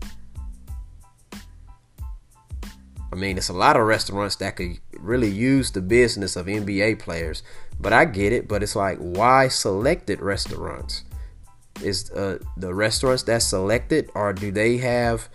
I 3.13 3.17
mean, 3.17 3.39
it's 3.39 3.49
a 3.49 3.55
lot 3.55 3.77
of 3.77 3.87
restaurants 3.87 4.37
that 4.37 4.57
could 4.57 4.79
really 4.99 5.31
use 5.31 5.71
the 5.71 5.81
business 5.81 6.37
of 6.37 6.47
NBA 6.47 6.99
players, 6.99 7.43
but 7.81 7.93
I 7.93 8.05
get 8.05 8.33
it. 8.33 8.49
But 8.49 8.63
it's 8.63 8.77
like, 8.77 8.99
why 8.99 9.49
selected 9.49 10.21
restaurants? 10.21 11.05
is 11.83 12.11
uh, 12.11 12.39
the 12.57 12.73
restaurants 12.75 13.23
that 13.25 13.43
selected 13.43 14.11
or 14.15 14.33
do 14.33 14.51
they 14.51 14.79
have 14.79 15.29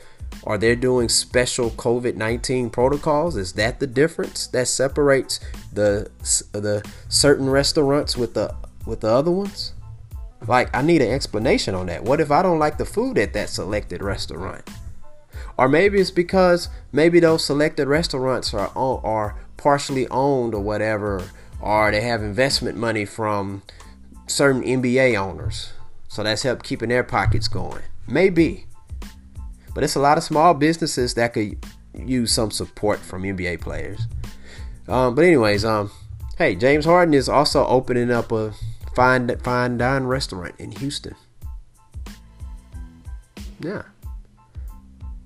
are 0.45 0.57
they 0.57 0.75
doing 0.75 1.07
special 1.07 1.69
covid-19 1.71 2.71
protocols 2.71 3.36
is 3.36 3.53
that 3.53 3.79
the 3.79 3.88
difference 3.88 4.47
that 4.47 4.67
separates 4.67 5.39
the 5.73 6.09
the 6.51 6.83
certain 7.09 7.49
restaurants 7.49 8.17
with 8.17 8.33
the 8.33 8.53
with 8.86 9.01
the 9.01 9.07
other 9.07 9.31
ones 9.31 9.73
like 10.47 10.75
i 10.75 10.81
need 10.81 11.01
an 11.01 11.12
explanation 11.12 11.75
on 11.75 11.86
that 11.86 12.03
what 12.03 12.19
if 12.19 12.31
i 12.31 12.41
don't 12.41 12.59
like 12.59 12.77
the 12.77 12.86
food 12.86 13.17
at 13.17 13.33
that 13.33 13.49
selected 13.49 14.01
restaurant 14.01 14.67
or 15.57 15.67
maybe 15.67 15.99
it's 15.99 16.11
because 16.11 16.69
maybe 16.91 17.19
those 17.19 17.45
selected 17.45 17.87
restaurants 17.87 18.53
are 18.53 18.71
are 18.75 19.39
partially 19.57 20.07
owned 20.09 20.53
or 20.53 20.61
whatever 20.61 21.29
or 21.61 21.91
they 21.91 22.01
have 22.01 22.21
investment 22.21 22.77
money 22.77 23.05
from 23.05 23.61
certain 24.27 24.63
nba 24.63 25.15
owners 25.17 25.73
so 26.13 26.21
that's 26.21 26.43
helped 26.43 26.61
keeping 26.61 26.89
their 26.89 27.03
pockets 27.03 27.47
going. 27.47 27.81
Maybe. 28.07 28.67
But 29.73 29.83
it's 29.83 29.95
a 29.95 29.99
lot 29.99 30.19
of 30.19 30.23
small 30.23 30.53
businesses 30.53 31.15
that 31.15 31.33
could 31.33 31.57
use 31.95 32.31
some 32.31 32.51
support 32.51 32.99
from 32.99 33.23
NBA 33.23 33.61
players. 33.61 34.01
Um, 34.87 35.15
but 35.15 35.25
anyways, 35.25 35.65
um, 35.65 35.89
hey, 36.37 36.53
James 36.53 36.85
Harden 36.85 37.15
is 37.15 37.27
also 37.27 37.65
opening 37.65 38.11
up 38.11 38.31
a 38.31 38.53
fine 38.95 39.35
fine 39.39 39.79
dine 39.79 40.03
restaurant 40.03 40.53
in 40.59 40.73
Houston. 40.73 41.15
Yeah. 43.59 43.81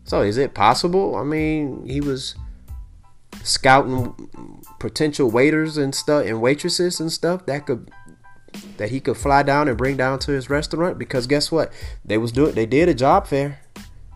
So 0.07 0.21
is 0.21 0.37
it 0.37 0.53
possible? 0.53 1.17
I 1.17 1.23
mean, 1.23 1.85
he 1.85 1.99
was 1.99 2.35
scouting 3.43 4.15
potential 4.79 5.29
waiters 5.29 5.77
and 5.77 5.93
stuff 5.93 6.25
and 6.25 6.41
waitresses 6.41 6.99
and 6.99 7.11
stuff 7.11 7.45
that 7.45 7.65
could 7.65 7.91
that 8.77 8.89
he 8.89 8.99
could 8.99 9.17
fly 9.17 9.43
down 9.43 9.67
and 9.67 9.77
bring 9.77 9.97
down 9.97 10.17
to 10.19 10.31
his 10.31 10.49
restaurant 10.49 10.97
because 10.97 11.27
guess 11.27 11.51
what? 11.51 11.71
They 12.05 12.17
was 12.17 12.31
doing 12.31 12.55
they 12.55 12.65
did 12.65 12.87
a 12.87 12.93
job 12.93 13.27
fair. 13.27 13.59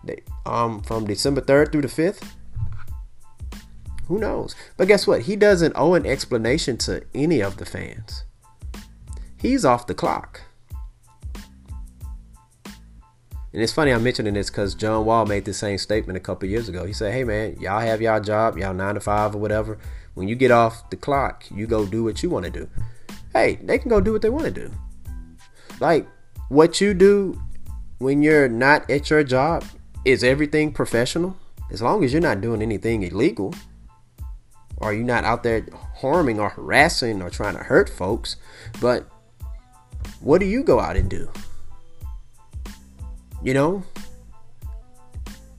They 0.02 0.22
um 0.46 0.80
from 0.80 1.06
December 1.06 1.42
3rd 1.42 1.72
through 1.72 1.82
the 1.82 1.88
5th. 1.88 2.22
Who 4.08 4.18
knows? 4.18 4.56
But 4.78 4.88
guess 4.88 5.06
what? 5.06 5.22
He 5.22 5.36
doesn't 5.36 5.74
owe 5.76 5.92
an 5.92 6.06
explanation 6.06 6.78
to 6.78 7.04
any 7.14 7.42
of 7.42 7.58
the 7.58 7.66
fans. 7.66 8.24
He's 9.36 9.64
off 9.64 9.86
the 9.86 9.94
clock. 9.94 10.40
And 13.52 13.62
it's 13.62 13.72
funny 13.72 13.90
I'm 13.90 14.02
mentioning 14.02 14.34
this 14.34 14.48
because 14.50 14.74
John 14.74 15.04
Wall 15.04 15.26
made 15.26 15.44
the 15.44 15.52
same 15.52 15.78
statement 15.78 16.16
a 16.16 16.20
couple 16.20 16.48
years 16.48 16.68
ago. 16.68 16.84
He 16.84 16.92
said, 16.92 17.12
"Hey 17.12 17.24
man, 17.24 17.56
y'all 17.60 17.80
have 17.80 18.00
y'all 18.00 18.20
job, 18.20 18.56
y'all 18.58 18.74
nine 18.74 18.94
to 18.94 19.00
five 19.00 19.34
or 19.34 19.38
whatever. 19.38 19.78
When 20.14 20.28
you 20.28 20.34
get 20.34 20.50
off 20.50 20.88
the 20.90 20.96
clock, 20.96 21.44
you 21.50 21.66
go 21.66 21.86
do 21.86 22.04
what 22.04 22.22
you 22.22 22.30
want 22.30 22.46
to 22.46 22.50
do." 22.50 22.68
hey, 23.32 23.58
they 23.62 23.78
can 23.78 23.88
go 23.88 24.00
do 24.00 24.12
what 24.12 24.22
they 24.22 24.30
want 24.30 24.44
to 24.44 24.50
do. 24.50 24.70
Like 25.80 26.06
what 26.48 26.80
you 26.80 26.94
do 26.94 27.40
when 27.98 28.22
you're 28.22 28.48
not 28.48 28.88
at 28.90 29.10
your 29.10 29.24
job 29.24 29.64
is 30.04 30.22
everything 30.22 30.72
professional 30.72 31.36
as 31.70 31.80
long 31.80 32.04
as 32.04 32.12
you're 32.12 32.22
not 32.22 32.40
doing 32.40 32.62
anything 32.62 33.02
illegal 33.02 33.54
or 34.76 34.92
you're 34.92 35.04
not 35.04 35.24
out 35.24 35.42
there 35.42 35.66
harming 35.96 36.38
or 36.38 36.50
harassing 36.50 37.22
or 37.22 37.30
trying 37.30 37.56
to 37.56 37.62
hurt 37.62 37.88
folks. 37.88 38.36
But 38.80 39.08
what 40.20 40.38
do 40.38 40.46
you 40.46 40.62
go 40.62 40.80
out 40.80 40.96
and 40.96 41.08
do? 41.08 41.30
You 43.42 43.54
know? 43.54 43.84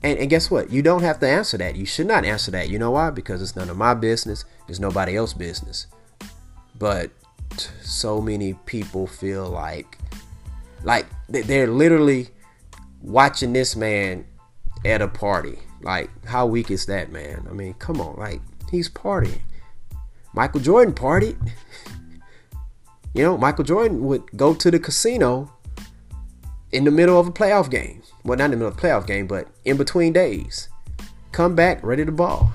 And, 0.02 0.18
and 0.18 0.28
guess 0.28 0.50
what? 0.50 0.70
You 0.70 0.82
don't 0.82 1.02
have 1.02 1.18
to 1.20 1.28
answer 1.28 1.56
that. 1.56 1.76
You 1.76 1.86
should 1.86 2.06
not 2.06 2.26
answer 2.26 2.50
that. 2.50 2.68
You 2.68 2.78
know 2.78 2.90
why? 2.90 3.10
Because 3.10 3.40
it's 3.40 3.56
none 3.56 3.70
of 3.70 3.76
my 3.78 3.94
business. 3.94 4.44
It's 4.68 4.78
nobody 4.78 5.16
else's 5.16 5.34
business. 5.38 5.86
But 6.78 7.10
so 7.80 8.20
many 8.20 8.54
people 8.66 9.06
feel 9.06 9.48
like 9.48 9.98
like 10.82 11.06
they're 11.28 11.68
literally 11.68 12.28
watching 13.00 13.54
this 13.54 13.74
man 13.76 14.26
at 14.84 15.00
a 15.00 15.08
party. 15.08 15.58
Like 15.80 16.10
how 16.26 16.46
weak 16.46 16.70
is 16.70 16.84
that 16.86 17.10
man? 17.10 17.46
I 17.48 17.54
mean, 17.54 17.74
come 17.74 18.00
on, 18.00 18.16
like 18.16 18.42
he's 18.70 18.90
partying. 18.90 19.40
Michael 20.34 20.60
Jordan 20.60 20.92
partied. 20.92 21.36
you 23.14 23.22
know, 23.22 23.38
Michael 23.38 23.64
Jordan 23.64 24.04
would 24.04 24.24
go 24.36 24.52
to 24.52 24.70
the 24.70 24.78
casino 24.78 25.50
in 26.74 26.84
the 26.84 26.90
middle 26.90 27.18
of 27.18 27.26
a 27.26 27.32
playoff 27.32 27.70
game. 27.70 28.02
Well, 28.24 28.36
not 28.36 28.46
in 28.46 28.50
the 28.52 28.56
middle 28.58 28.72
of 28.72 28.78
a 28.78 28.80
playoff 28.80 29.06
game, 29.06 29.26
but 29.26 29.48
in 29.64 29.76
between 29.76 30.12
days. 30.12 30.68
Come 31.32 31.54
back 31.54 31.82
ready 31.82 32.04
to 32.04 32.12
ball. 32.12 32.52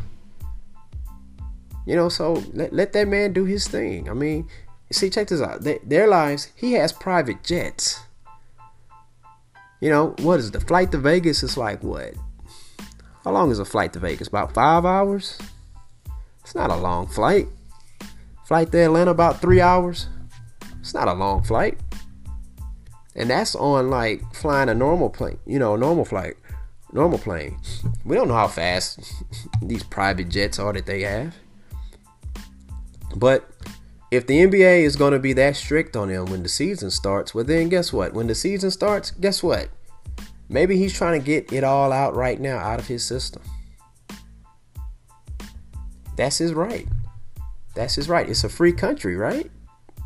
You 1.86 1.96
know, 1.96 2.10
so 2.10 2.44
let, 2.54 2.72
let 2.72 2.94
that 2.94 3.08
man 3.08 3.34
do 3.34 3.46
his 3.46 3.68
thing. 3.68 4.10
I 4.10 4.14
mean, 4.14 4.48
See, 4.92 5.10
check 5.10 5.28
this 5.28 5.42
out. 5.42 5.62
They, 5.62 5.80
their 5.84 6.08
lives, 6.08 6.52
he 6.56 6.74
has 6.74 6.92
private 6.92 7.44
jets. 7.44 8.02
You 9.80 9.90
know, 9.90 10.16
what 10.20 10.40
is 10.40 10.52
the 10.52 10.60
flight 10.60 10.92
to 10.92 10.98
Vegas? 10.98 11.44
Is 11.44 11.58
like 11.58 11.84
what? 11.84 12.14
How 13.24 13.32
long 13.32 13.52
is 13.52 13.60
a 13.60 13.66
flight 13.66 13.94
to 13.94 14.00
Vegas? 14.00 14.28
About 14.28 14.54
five 14.54 14.86
hours? 14.86 15.38
It's 16.42 16.56
not 16.56 16.72
a 16.72 16.76
long 16.76 17.08
flight. 17.08 17.48
Flight 18.46 18.72
to 18.72 18.80
Atlanta 18.80 19.12
about 19.12 19.42
three 19.42 19.62
hours. 19.62 20.08
It's 20.80 20.96
not 20.96 21.08
a 21.08 21.14
long 21.14 21.44
flight. 21.44 21.78
And 23.20 23.30
that's 23.30 23.54
on 23.54 23.90
like 23.90 24.22
flying 24.34 24.70
a 24.70 24.74
normal 24.74 25.10
plane, 25.10 25.40
you 25.46 25.60
know, 25.60 25.76
normal 25.76 26.06
flight, 26.06 26.36
normal 26.94 27.20
plane. 27.20 27.60
We 28.06 28.16
don't 28.16 28.30
know 28.30 28.34
how 28.34 28.48
fast 28.48 29.14
these 29.62 29.84
private 29.84 30.30
jets 30.30 30.58
are 30.58 30.72
that 30.72 30.86
they 30.86 31.02
have. 31.02 31.36
But 33.18 33.50
if 34.10 34.26
the 34.26 34.40
NBA 34.40 34.84
is 34.84 34.96
going 34.96 35.12
to 35.12 35.20
be 35.20 35.34
that 35.34 35.58
strict 35.58 35.98
on 35.98 36.08
him 36.08 36.28
when 36.28 36.44
the 36.44 36.50
season 36.50 36.90
starts, 36.92 37.36
well, 37.36 37.44
then 37.44 37.68
guess 37.68 37.92
what? 37.92 38.14
When 38.14 38.28
the 38.28 38.36
season 38.36 38.72
starts, 38.72 39.12
guess 39.12 39.44
what? 39.44 39.70
Maybe 40.48 40.78
he's 40.78 40.94
trying 40.94 41.20
to 41.20 41.26
get 41.26 41.52
it 41.52 41.66
all 41.66 41.92
out 41.92 42.16
right 42.16 42.40
now 42.40 42.58
out 42.58 42.80
of 42.80 42.88
his 42.88 43.06
system. 43.06 43.42
That's 46.16 46.38
his 46.38 46.54
right. 46.54 46.88
That's 47.76 47.96
his 47.96 48.08
right. 48.08 48.30
It's 48.30 48.46
a 48.46 48.50
free 48.50 48.74
country, 48.74 49.18
right? 49.18 49.52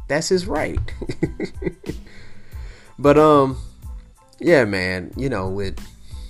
That's 0.08 0.30
his 0.30 0.48
right. 0.48 0.80
but 3.00 3.18
um 3.18 3.58
yeah, 4.40 4.66
man, 4.66 5.12
you 5.16 5.30
know, 5.30 5.48
with 5.48 5.80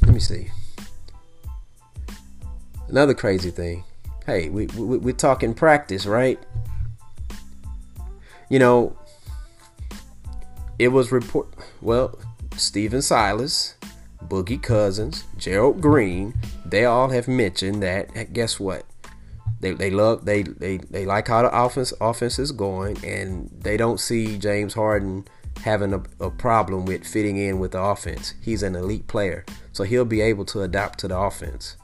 let 0.01 0.13
me 0.13 0.19
see. 0.19 0.49
Another 2.87 3.13
crazy 3.13 3.49
thing. 3.49 3.83
Hey, 4.25 4.49
we, 4.49 4.67
we 4.67 4.97
we're 4.97 5.13
talking 5.13 5.53
practice, 5.53 6.05
right? 6.05 6.39
you 8.53 8.59
know, 8.59 8.95
it 10.77 10.89
was 10.89 11.11
report. 11.11 11.47
Well, 11.81 12.19
Stephen 12.55 13.01
Silas, 13.01 13.73
Boogie 14.27 14.61
Cousins, 14.61 15.23
Gerald 15.37 15.81
Green, 15.81 16.35
they 16.63 16.85
all 16.85 17.09
have 17.09 17.27
mentioned 17.27 17.81
that. 17.81 18.31
Guess 18.31 18.59
what? 18.59 18.85
They, 19.59 19.71
they 19.71 19.89
love 19.89 20.25
they, 20.25 20.43
they 20.43 20.77
they 20.77 21.03
like 21.03 21.29
how 21.29 21.41
the 21.41 21.57
offense 21.57 21.93
offense 21.99 22.37
is 22.37 22.51
going, 22.51 23.03
and 23.03 23.49
they 23.59 23.75
don't 23.75 23.99
see 23.99 24.37
James 24.37 24.75
Harden 24.75 25.25
having 25.61 25.93
a, 25.93 26.03
a 26.19 26.29
problem 26.29 26.85
with 26.85 27.05
fitting 27.05 27.37
in 27.37 27.59
with 27.59 27.71
the 27.71 27.81
offense. 27.81 28.33
He's 28.41 28.63
an 28.63 28.75
elite 28.75 29.07
player, 29.07 29.45
so 29.71 29.83
he'll 29.83 30.05
be 30.05 30.21
able 30.21 30.45
to 30.45 30.61
adapt 30.61 30.99
to 30.99 31.07
the 31.07 31.17
offense. 31.17 31.77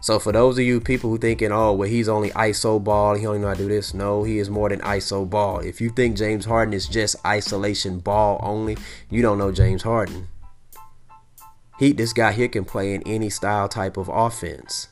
So 0.00 0.18
for 0.18 0.32
those 0.32 0.58
of 0.58 0.64
you 0.64 0.80
people 0.80 1.10
who 1.10 1.18
thinking, 1.18 1.50
oh, 1.50 1.72
well, 1.72 1.88
he's 1.88 2.08
only 2.08 2.30
ISO 2.30 2.82
ball, 2.82 3.14
he 3.14 3.26
only 3.26 3.40
know 3.40 3.48
how 3.48 3.54
to 3.54 3.62
do 3.62 3.68
this. 3.68 3.92
No, 3.92 4.22
he 4.22 4.38
is 4.38 4.48
more 4.48 4.68
than 4.68 4.80
ISO 4.80 5.28
ball. 5.28 5.58
If 5.58 5.80
you 5.80 5.90
think 5.90 6.16
James 6.16 6.44
Harden 6.44 6.72
is 6.72 6.86
just 6.86 7.16
isolation 7.26 7.98
ball 7.98 8.38
only, 8.42 8.78
you 9.10 9.22
don't 9.22 9.38
know 9.38 9.50
James 9.50 9.82
Harden. 9.82 10.28
He, 11.78 11.92
this 11.92 12.12
guy 12.12 12.32
here 12.32 12.48
can 12.48 12.64
play 12.64 12.94
in 12.94 13.02
any 13.02 13.30
style 13.30 13.68
type 13.68 13.96
of 13.96 14.08
offense. 14.08 14.88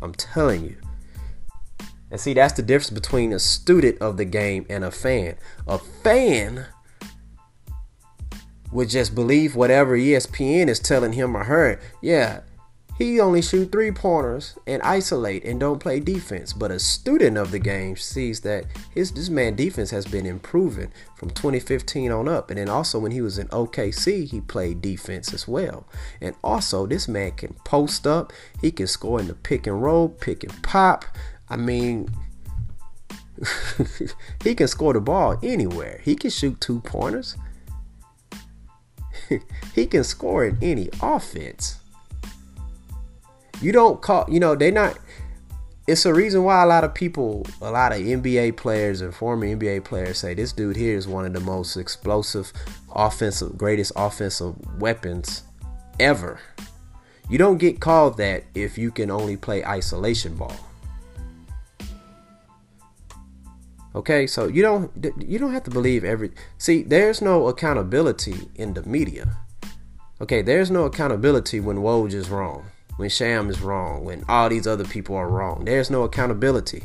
I'm 0.00 0.14
telling 0.14 0.64
you. 0.64 0.76
And 2.10 2.20
see, 2.20 2.34
that's 2.34 2.54
the 2.54 2.62
difference 2.62 2.90
between 2.90 3.32
a 3.32 3.38
student 3.38 3.98
of 4.00 4.16
the 4.16 4.24
game 4.24 4.64
and 4.70 4.84
a 4.84 4.90
fan. 4.90 5.36
A 5.66 5.78
fan 5.78 6.66
would 8.72 8.88
just 8.88 9.14
believe 9.14 9.54
whatever 9.54 9.96
ESPN 9.96 10.68
is 10.68 10.78
telling 10.80 11.12
him 11.12 11.36
or 11.36 11.44
her. 11.44 11.80
Yeah, 12.02 12.40
he 12.98 13.20
only 13.20 13.42
shoot 13.42 13.70
three 13.70 13.92
pointers 13.92 14.58
and 14.66 14.82
isolate 14.82 15.44
and 15.44 15.60
don't 15.60 15.78
play 15.78 16.00
defense. 16.00 16.52
But 16.52 16.72
a 16.72 16.80
student 16.80 17.38
of 17.38 17.52
the 17.52 17.60
game 17.60 17.96
sees 17.96 18.40
that 18.40 18.64
his 18.92 19.12
this 19.12 19.30
man 19.30 19.54
defense 19.54 19.90
has 19.92 20.04
been 20.04 20.26
improving 20.26 20.90
from 21.16 21.30
2015 21.30 22.10
on 22.10 22.28
up. 22.28 22.50
And 22.50 22.58
then 22.58 22.68
also 22.68 22.98
when 22.98 23.12
he 23.12 23.20
was 23.20 23.38
in 23.38 23.46
OKC, 23.48 24.28
he 24.28 24.40
played 24.40 24.82
defense 24.82 25.32
as 25.32 25.46
well. 25.46 25.86
And 26.20 26.34
also 26.42 26.86
this 26.86 27.06
man 27.06 27.32
can 27.32 27.54
post 27.64 28.04
up. 28.04 28.32
He 28.60 28.72
can 28.72 28.88
score 28.88 29.20
in 29.20 29.28
the 29.28 29.34
pick 29.34 29.68
and 29.68 29.80
roll, 29.80 30.08
pick 30.08 30.42
and 30.42 30.62
pop. 30.64 31.04
I 31.48 31.56
mean, 31.56 32.08
he 34.42 34.56
can 34.56 34.66
score 34.66 34.92
the 34.92 35.00
ball 35.00 35.38
anywhere. 35.40 36.00
He 36.02 36.16
can 36.16 36.30
shoot 36.30 36.60
two 36.60 36.80
pointers. 36.80 37.36
he 39.74 39.86
can 39.86 40.04
score 40.04 40.44
in 40.44 40.58
any 40.62 40.88
offense. 41.02 41.80
You 43.60 43.72
don't 43.72 44.00
call, 44.00 44.24
you 44.28 44.40
know, 44.40 44.54
they 44.54 44.70
not. 44.70 44.98
It's 45.86 46.04
a 46.04 46.12
reason 46.12 46.44
why 46.44 46.62
a 46.62 46.66
lot 46.66 46.84
of 46.84 46.94
people, 46.94 47.46
a 47.62 47.70
lot 47.70 47.92
of 47.92 47.98
NBA 47.98 48.58
players 48.58 49.00
and 49.00 49.14
former 49.14 49.46
NBA 49.46 49.84
players 49.84 50.18
say 50.18 50.34
this 50.34 50.52
dude 50.52 50.76
here 50.76 50.96
is 50.96 51.08
one 51.08 51.24
of 51.24 51.32
the 51.32 51.40
most 51.40 51.76
explosive, 51.76 52.52
offensive, 52.94 53.56
greatest 53.56 53.92
offensive 53.96 54.54
weapons 54.78 55.44
ever. 55.98 56.40
You 57.30 57.38
don't 57.38 57.58
get 57.58 57.80
called 57.80 58.18
that 58.18 58.44
if 58.54 58.76
you 58.76 58.90
can 58.90 59.10
only 59.10 59.36
play 59.36 59.64
isolation 59.64 60.34
ball. 60.36 60.67
Okay, 63.98 64.26
so 64.26 64.46
you 64.46 64.62
don't 64.62 64.90
you 65.18 65.38
don't 65.38 65.52
have 65.52 65.64
to 65.64 65.70
believe 65.70 66.04
every 66.04 66.30
See, 66.56 66.82
there's 66.82 67.20
no 67.20 67.48
accountability 67.48 68.48
in 68.54 68.74
the 68.74 68.82
media. 68.84 69.36
Okay, 70.20 70.40
there's 70.40 70.70
no 70.70 70.84
accountability 70.84 71.60
when 71.60 71.78
Woj 71.78 72.14
is 72.14 72.30
wrong 72.30 72.64
when 72.98 73.08
Sham 73.08 73.48
is 73.48 73.60
wrong, 73.60 74.04
when 74.04 74.24
all 74.28 74.48
these 74.48 74.66
other 74.66 74.84
people 74.84 75.14
are 75.14 75.28
wrong. 75.28 75.64
There's 75.64 75.88
no 75.88 76.02
accountability. 76.02 76.82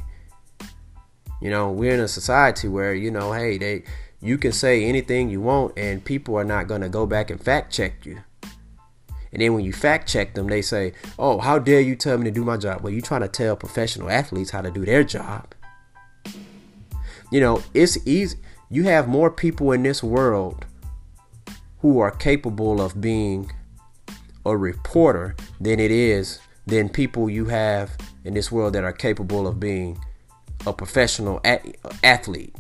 You 1.41 1.49
know, 1.49 1.71
we're 1.71 1.93
in 1.93 1.99
a 1.99 2.08
society 2.08 2.67
where, 2.67 2.93
you 2.93 3.10
know, 3.10 3.34
hey, 3.34 3.58
they 3.58 3.84
you 4.21 4.38
can 4.38 4.54
say 4.54 4.86
anything 4.86 5.30
you 5.30 5.41
want 5.41 5.73
and 5.76 6.06
people 6.06 6.38
are 6.38 6.45
not 6.45 6.69
to 6.69 6.88
go 6.88 7.06
back 7.06 7.30
and 7.30 7.43
fact 7.43 7.73
check 7.73 8.06
you. 8.06 8.19
And 9.34 9.41
then 9.41 9.56
when 9.56 9.65
you 9.65 9.73
fact 9.73 10.08
check 10.08 10.36
them, 10.36 10.47
they 10.47 10.62
say, 10.62 10.93
"Oh, 11.17 11.39
how 11.39 11.58
dare 11.58 11.82
you 11.82 11.95
tell 11.95 12.19
me 12.19 12.26
to 12.26 12.32
do 12.32 12.43
my 12.43 12.58
job?" 12.58 12.82
Well, 12.82 12.93
you 12.93 13.02
trying 13.02 13.21
to 13.21 13.28
tell 13.28 13.56
professional 13.56 14.12
athletes 14.12 14.52
how 14.52 14.62
to 14.62 14.69
do 14.69 14.86
their 14.86 15.04
job. 15.04 15.56
You 17.34 17.39
know, 17.39 17.63
it's 17.74 17.98
easy. 18.06 18.38
You 18.69 18.84
have 18.84 19.08
more 19.08 19.32
people 19.32 19.72
in 19.72 19.82
this 19.82 20.04
world 20.04 20.67
who 21.80 21.98
are 21.98 22.12
capable 22.12 22.80
of 22.80 23.02
being 23.02 23.52
a 24.46 24.56
reporter 24.56 25.36
than 25.60 25.80
it 25.80 25.89
is 25.89 26.39
than 26.67 26.89
people 26.89 27.32
you 27.32 27.46
have 27.46 27.98
in 28.24 28.36
this 28.36 28.52
world 28.52 28.74
that 28.74 28.84
are 28.84 28.93
capable 28.93 29.48
of 29.48 29.60
being 29.60 29.98
a 30.67 30.74
professional 30.74 31.41
a- 31.43 31.74
athlete. 32.04 32.56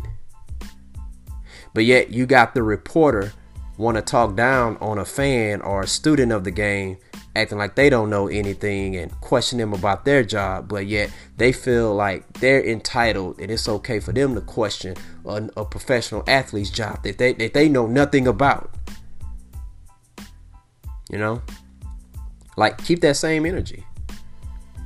But 1.75 1.85
yet 1.85 2.09
you 2.09 2.25
got 2.25 2.55
the 2.55 2.63
reporter 2.63 3.31
want 3.77 3.97
to 3.97 4.01
talk 4.01 4.35
down 4.35 4.77
on 4.81 4.97
a 4.97 5.05
fan 5.05 5.61
or 5.61 5.83
a 5.83 5.87
student 5.87 6.31
of 6.31 6.45
the 6.45 6.51
game 6.51 6.97
acting 7.35 7.57
like 7.57 7.75
they 7.75 7.89
don't 7.89 8.09
know 8.09 8.27
anything 8.27 8.95
and 8.95 9.11
question 9.21 9.57
them 9.57 9.73
about 9.73 10.05
their 10.05 10.23
job 10.23 10.67
but 10.67 10.85
yet 10.85 11.09
they 11.37 11.51
feel 11.51 11.95
like 11.95 12.31
they're 12.33 12.63
entitled 12.63 13.39
and 13.39 13.49
it's 13.49 13.67
okay 13.67 13.99
for 13.99 14.11
them 14.11 14.35
to 14.35 14.41
question 14.41 14.95
a, 15.25 15.49
a 15.57 15.65
professional 15.65 16.23
athlete's 16.27 16.69
job 16.69 17.01
that 17.03 17.17
they 17.17 17.33
that 17.33 17.53
they 17.53 17.67
know 17.67 17.87
nothing 17.87 18.27
about 18.27 18.69
you 21.09 21.17
know 21.17 21.41
like 22.57 22.83
keep 22.83 23.01
that 23.01 23.15
same 23.15 23.45
energy. 23.45 23.85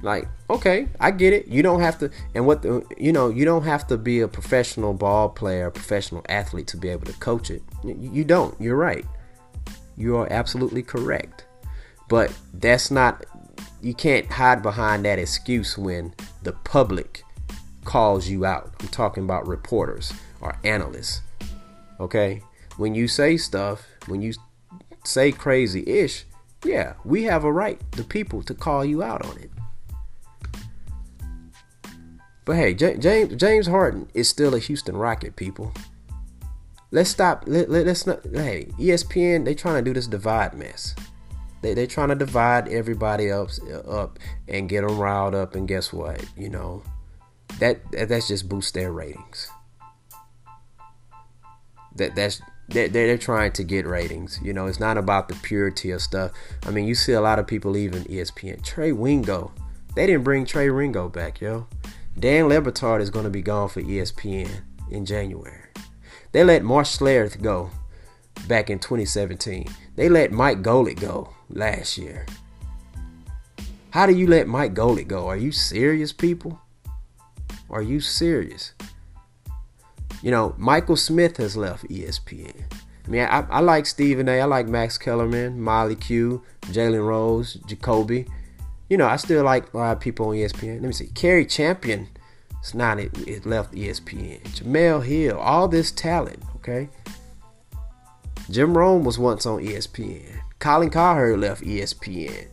Like, 0.03 0.27
okay, 0.49 0.87
I 0.99 1.11
get 1.11 1.33
it. 1.33 1.47
You 1.47 1.63
don't 1.63 1.81
have 1.81 1.97
to 1.99 2.11
and 2.35 2.45
what 2.45 2.61
the 2.61 2.85
you 2.97 3.11
know, 3.11 3.29
you 3.29 3.45
don't 3.45 3.63
have 3.63 3.87
to 3.87 3.97
be 3.97 4.21
a 4.21 4.27
professional 4.27 4.93
ball 4.93 5.29
player, 5.29 5.69
professional 5.71 6.23
athlete 6.29 6.67
to 6.67 6.77
be 6.77 6.89
able 6.89 7.05
to 7.07 7.13
coach 7.13 7.49
it. 7.49 7.63
You 7.83 8.23
don't. 8.23 8.59
You're 8.61 8.75
right. 8.75 9.05
You 9.95 10.17
are 10.17 10.31
absolutely 10.31 10.83
correct. 10.83 11.46
But 12.09 12.33
that's 12.53 12.89
not 12.89 13.25
you 13.81 13.93
can't 13.93 14.25
hide 14.25 14.61
behind 14.61 15.05
that 15.05 15.19
excuse 15.19 15.77
when 15.77 16.13
the 16.43 16.53
public 16.53 17.23
calls 17.83 18.27
you 18.27 18.45
out. 18.45 18.73
I'm 18.79 18.87
talking 18.87 19.23
about 19.23 19.47
reporters 19.47 20.11
or 20.41 20.57
analysts. 20.63 21.21
Okay? 21.99 22.41
When 22.77 22.95
you 22.95 23.07
say 23.07 23.37
stuff, 23.37 23.85
when 24.07 24.21
you 24.21 24.33
say 25.03 25.31
crazy 25.31 25.83
ish, 25.87 26.25
yeah, 26.63 26.93
we 27.05 27.23
have 27.23 27.43
a 27.43 27.51
right, 27.51 27.79
the 27.91 28.03
people, 28.03 28.43
to 28.43 28.53
call 28.53 28.83
you 28.83 29.03
out 29.03 29.25
on 29.25 29.37
it. 29.37 29.51
But 32.45 32.55
hey, 32.55 32.73
James 32.73 33.35
James 33.35 33.67
Harden 33.67 34.09
is 34.13 34.29
still 34.29 34.55
a 34.55 34.59
Houston 34.59 34.95
Rocket, 34.95 35.35
people. 35.35 35.73
Let's 36.91 37.09
stop. 37.09 37.43
Let, 37.45 37.69
let, 37.69 37.87
us 37.87 38.07
not. 38.07 38.21
Hey, 38.23 38.69
ESPN, 38.79 39.43
they 39.43 39.53
trying 39.53 39.83
to 39.83 39.89
do 39.89 39.93
this 39.93 40.07
divide 40.07 40.53
mess. 40.53 40.95
They 41.67 41.73
they 41.73 41.85
trying 41.85 42.07
to 42.07 42.15
divide 42.15 42.69
everybody 42.69 43.29
else 43.29 43.59
uh, 43.61 43.79
up 43.79 44.19
and 44.47 44.69
get 44.69 44.87
them 44.87 44.97
riled 44.97 45.35
up. 45.35 45.53
And 45.53 45.67
guess 45.67 45.91
what? 45.91 46.23
You 46.37 46.47
know, 46.49 46.81
that, 47.59 47.91
that 47.91 48.07
that's 48.07 48.29
just 48.29 48.47
boost 48.47 48.73
their 48.73 48.93
ratings. 48.93 49.49
That 51.97 52.15
that's 52.15 52.41
they're, 52.69 52.87
they're 52.87 53.17
trying 53.17 53.51
to 53.53 53.65
get 53.65 53.85
ratings. 53.85 54.39
You 54.41 54.53
know, 54.53 54.67
it's 54.67 54.79
not 54.79 54.97
about 54.97 55.27
the 55.27 55.35
purity 55.35 55.91
of 55.91 56.01
stuff. 56.01 56.31
I 56.65 56.71
mean, 56.71 56.87
you 56.87 56.95
see 56.95 57.11
a 57.11 57.19
lot 57.21 57.37
of 57.37 57.47
people 57.47 57.71
leaving 57.71 58.05
ESPN. 58.05 58.63
Trey 58.63 58.93
Wingo, 58.93 59.51
they 59.93 60.07
didn't 60.07 60.23
bring 60.23 60.45
Trey 60.45 60.69
Wingo 60.69 61.09
back, 61.09 61.41
yo. 61.41 61.67
Dan 62.17 62.47
Le 62.47 62.61
Batard 62.61 63.01
is 63.01 63.09
going 63.09 63.25
to 63.25 63.29
be 63.29 63.41
gone 63.41 63.67
for 63.67 63.81
ESPN 63.81 64.49
in 64.89 65.05
January. 65.05 65.63
They 66.31 66.45
let 66.45 66.63
Mark 66.63 66.85
Schlereth 66.85 67.41
go. 67.41 67.71
back 68.47 68.69
in 68.69 68.79
2017. 68.79 69.67
They 69.97 70.07
let 70.07 70.31
Mike 70.31 70.61
Golic 70.61 71.01
go 71.01 71.33
last 71.49 71.97
year. 71.97 72.25
How 73.91 74.05
do 74.05 74.13
you 74.13 74.27
let 74.27 74.47
Mike 74.47 74.73
Golic 74.73 75.07
go? 75.07 75.27
Are 75.27 75.37
you 75.37 75.51
serious, 75.51 76.11
people? 76.11 76.61
Are 77.69 77.81
you 77.81 77.99
serious? 77.99 78.73
You 80.21 80.31
know, 80.31 80.55
Michael 80.57 80.95
Smith 80.95 81.37
has 81.37 81.55
left 81.55 81.85
ESPN. 81.85 82.63
I 83.05 83.09
mean, 83.09 83.21
I, 83.21 83.45
I 83.49 83.59
like 83.61 83.85
Stephen 83.85 84.27
A. 84.27 84.41
I 84.41 84.45
like 84.45 84.67
Max 84.67 84.97
Kellerman, 84.97 85.61
Molly 85.61 85.95
Q, 85.95 86.43
Jalen 86.65 87.05
Rose, 87.05 87.53
Jacoby. 87.65 88.27
You 88.89 88.97
know, 88.97 89.07
I 89.07 89.15
still 89.15 89.43
like 89.43 89.73
a 89.73 89.77
lot 89.77 89.97
of 89.97 89.99
people 90.01 90.29
on 90.29 90.35
ESPN. 90.35 90.81
Let 90.81 90.87
me 90.87 90.91
see. 90.91 91.07
Cari 91.07 91.45
Champion, 91.45 92.09
it's 92.59 92.73
not 92.73 92.99
it, 92.99 93.17
it 93.27 93.45
left 93.45 93.73
ESPN. 93.73 94.41
Jemele 94.43 95.05
Hill, 95.05 95.37
all 95.37 95.67
this 95.67 95.91
talent, 95.91 96.43
okay? 96.57 96.89
Jim 98.49 98.77
Rome 98.77 99.03
was 99.03 99.19
once 99.19 99.45
on 99.45 99.61
ESPN. 99.63 100.41
Colin 100.59 100.89
Cowherd 100.89 101.39
left 101.39 101.63
ESPN. 101.63 102.47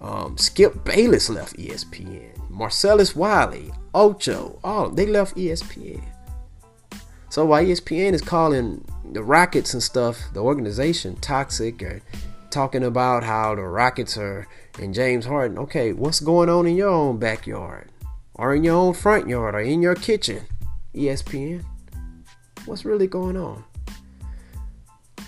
Um, 0.00 0.36
Skip 0.38 0.84
Bayless 0.84 1.28
left 1.28 1.56
ESPN. 1.56 2.38
Marcellus 2.48 3.14
Wiley, 3.14 3.70
Ocho, 3.94 4.58
oh, 4.64 4.90
they 4.90 5.06
left 5.06 5.36
ESPN. 5.36 6.02
So 7.30 7.44
while 7.44 7.62
ESPN 7.62 8.14
is 8.14 8.22
calling 8.22 8.84
the 9.12 9.22
Rockets 9.22 9.74
and 9.74 9.82
stuff, 9.82 10.18
the 10.32 10.40
organization 10.40 11.16
toxic, 11.16 11.82
or 11.82 12.00
talking 12.50 12.84
about 12.84 13.22
how 13.22 13.54
the 13.54 13.62
Rockets 13.62 14.16
are 14.16 14.46
and 14.80 14.94
James 14.94 15.26
Harden, 15.26 15.58
okay, 15.58 15.92
what's 15.92 16.20
going 16.20 16.48
on 16.48 16.66
in 16.66 16.74
your 16.74 16.88
own 16.88 17.18
backyard, 17.18 17.90
or 18.34 18.54
in 18.54 18.64
your 18.64 18.76
own 18.76 18.94
front 18.94 19.28
yard, 19.28 19.54
or 19.54 19.60
in 19.60 19.82
your 19.82 19.94
kitchen? 19.94 20.44
ESPN, 20.94 21.64
what's 22.64 22.84
really 22.84 23.06
going 23.06 23.36
on? 23.36 23.62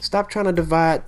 Stop 0.01 0.31
trying 0.31 0.47
to 0.47 0.53
divide, 0.53 1.03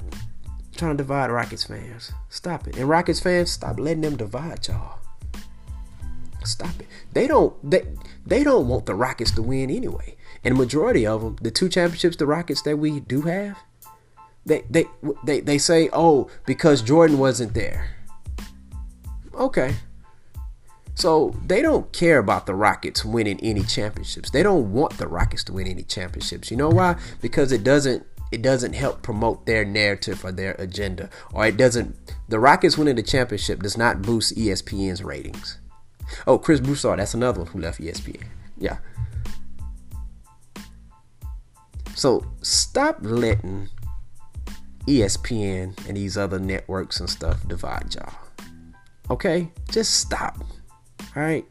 trying 0.77 0.97
to 0.97 1.03
divide 1.03 1.31
Rockets 1.31 1.65
fans. 1.65 2.13
Stop 2.29 2.67
it, 2.67 2.77
and 2.77 2.89
Rockets 2.89 3.21
fans, 3.21 3.51
stop 3.51 3.79
letting 3.79 4.03
them 4.03 4.17
divide 4.17 4.67
y'all. 4.69 4.99
Stop 6.45 6.81
it. 6.81 6.87
They 7.13 7.27
don't. 7.27 7.55
They 7.69 7.85
they 8.27 8.45
don't 8.45 8.69
want 8.69 8.87
the 8.87 8.95
Rockets 8.95 9.31
to 9.33 9.43
win 9.43 9.71
anyway. 9.71 10.17
And 10.45 10.57
majority 10.57 11.07
of 11.07 11.23
them, 11.23 11.37
the 11.41 11.51
two 11.51 11.69
championships 11.69 12.17
the 12.17 12.27
Rockets 12.27 12.63
that 12.63 12.79
we 12.79 13.01
do 13.01 13.23
have, 13.23 13.59
they 14.45 14.65
they 14.69 14.87
they 15.25 15.41
they 15.41 15.59
say, 15.59 15.89
"Oh, 15.93 16.29
because 16.47 16.83
Jordan 16.83 17.19
wasn't 17.19 17.55
there." 17.55 17.97
Okay. 19.35 19.75
So 20.95 21.35
they 21.47 21.63
don't 21.63 21.91
care 21.93 22.19
about 22.19 22.47
the 22.47 22.55
Rockets 22.55 23.05
winning 23.05 23.41
any 23.41 23.63
championships. 23.63 24.31
They 24.31 24.43
don't 24.43 24.73
want 24.73 24.99
the 24.99 25.09
Rockets 25.09 25.43
to 25.45 25.53
win 25.53 25.67
any 25.67 25.85
championships. 25.85 26.51
You 26.51 26.59
know 26.59 26.69
why? 26.69 26.97
Because 27.23 27.51
it 27.51 27.65
doesn't 27.65 28.05
it 28.33 28.43
doesn't 28.43 28.73
help 28.73 29.03
promote 29.03 29.45
their 29.47 29.65
narrative 29.65 30.25
or 30.25 30.33
their 30.33 30.53
agenda. 30.59 31.11
Or 31.33 31.47
it 31.47 31.57
doesn't 31.57 31.95
the 32.29 32.41
Rockets 32.41 32.79
winning 32.79 32.97
the 32.97 33.03
championship 33.03 33.63
does 33.63 33.77
not 33.77 34.03
boost 34.03 34.35
ESPN's 34.37 35.05
ratings. 35.05 35.59
Oh, 36.27 36.39
Chris 36.39 36.61
Broussard, 36.61 36.99
that's 36.99 37.15
another 37.15 37.41
one 37.41 37.51
who 37.51 37.61
left 37.61 37.81
ESPN. 37.81 38.25
Yeah. 38.59 38.79
So 41.95 42.27
stop 42.41 42.99
letting 43.03 43.69
ESPN 44.87 45.87
and 45.87 45.97
these 45.97 46.17
other 46.17 46.39
networks 46.39 47.01
and 47.01 47.09
stuff 47.09 47.47
divide 47.47 47.95
y'all. 47.95 48.15
Okay? 49.11 49.51
Just 49.71 49.97
stop. 49.97 50.39
All 51.15 51.23
right? 51.23 51.45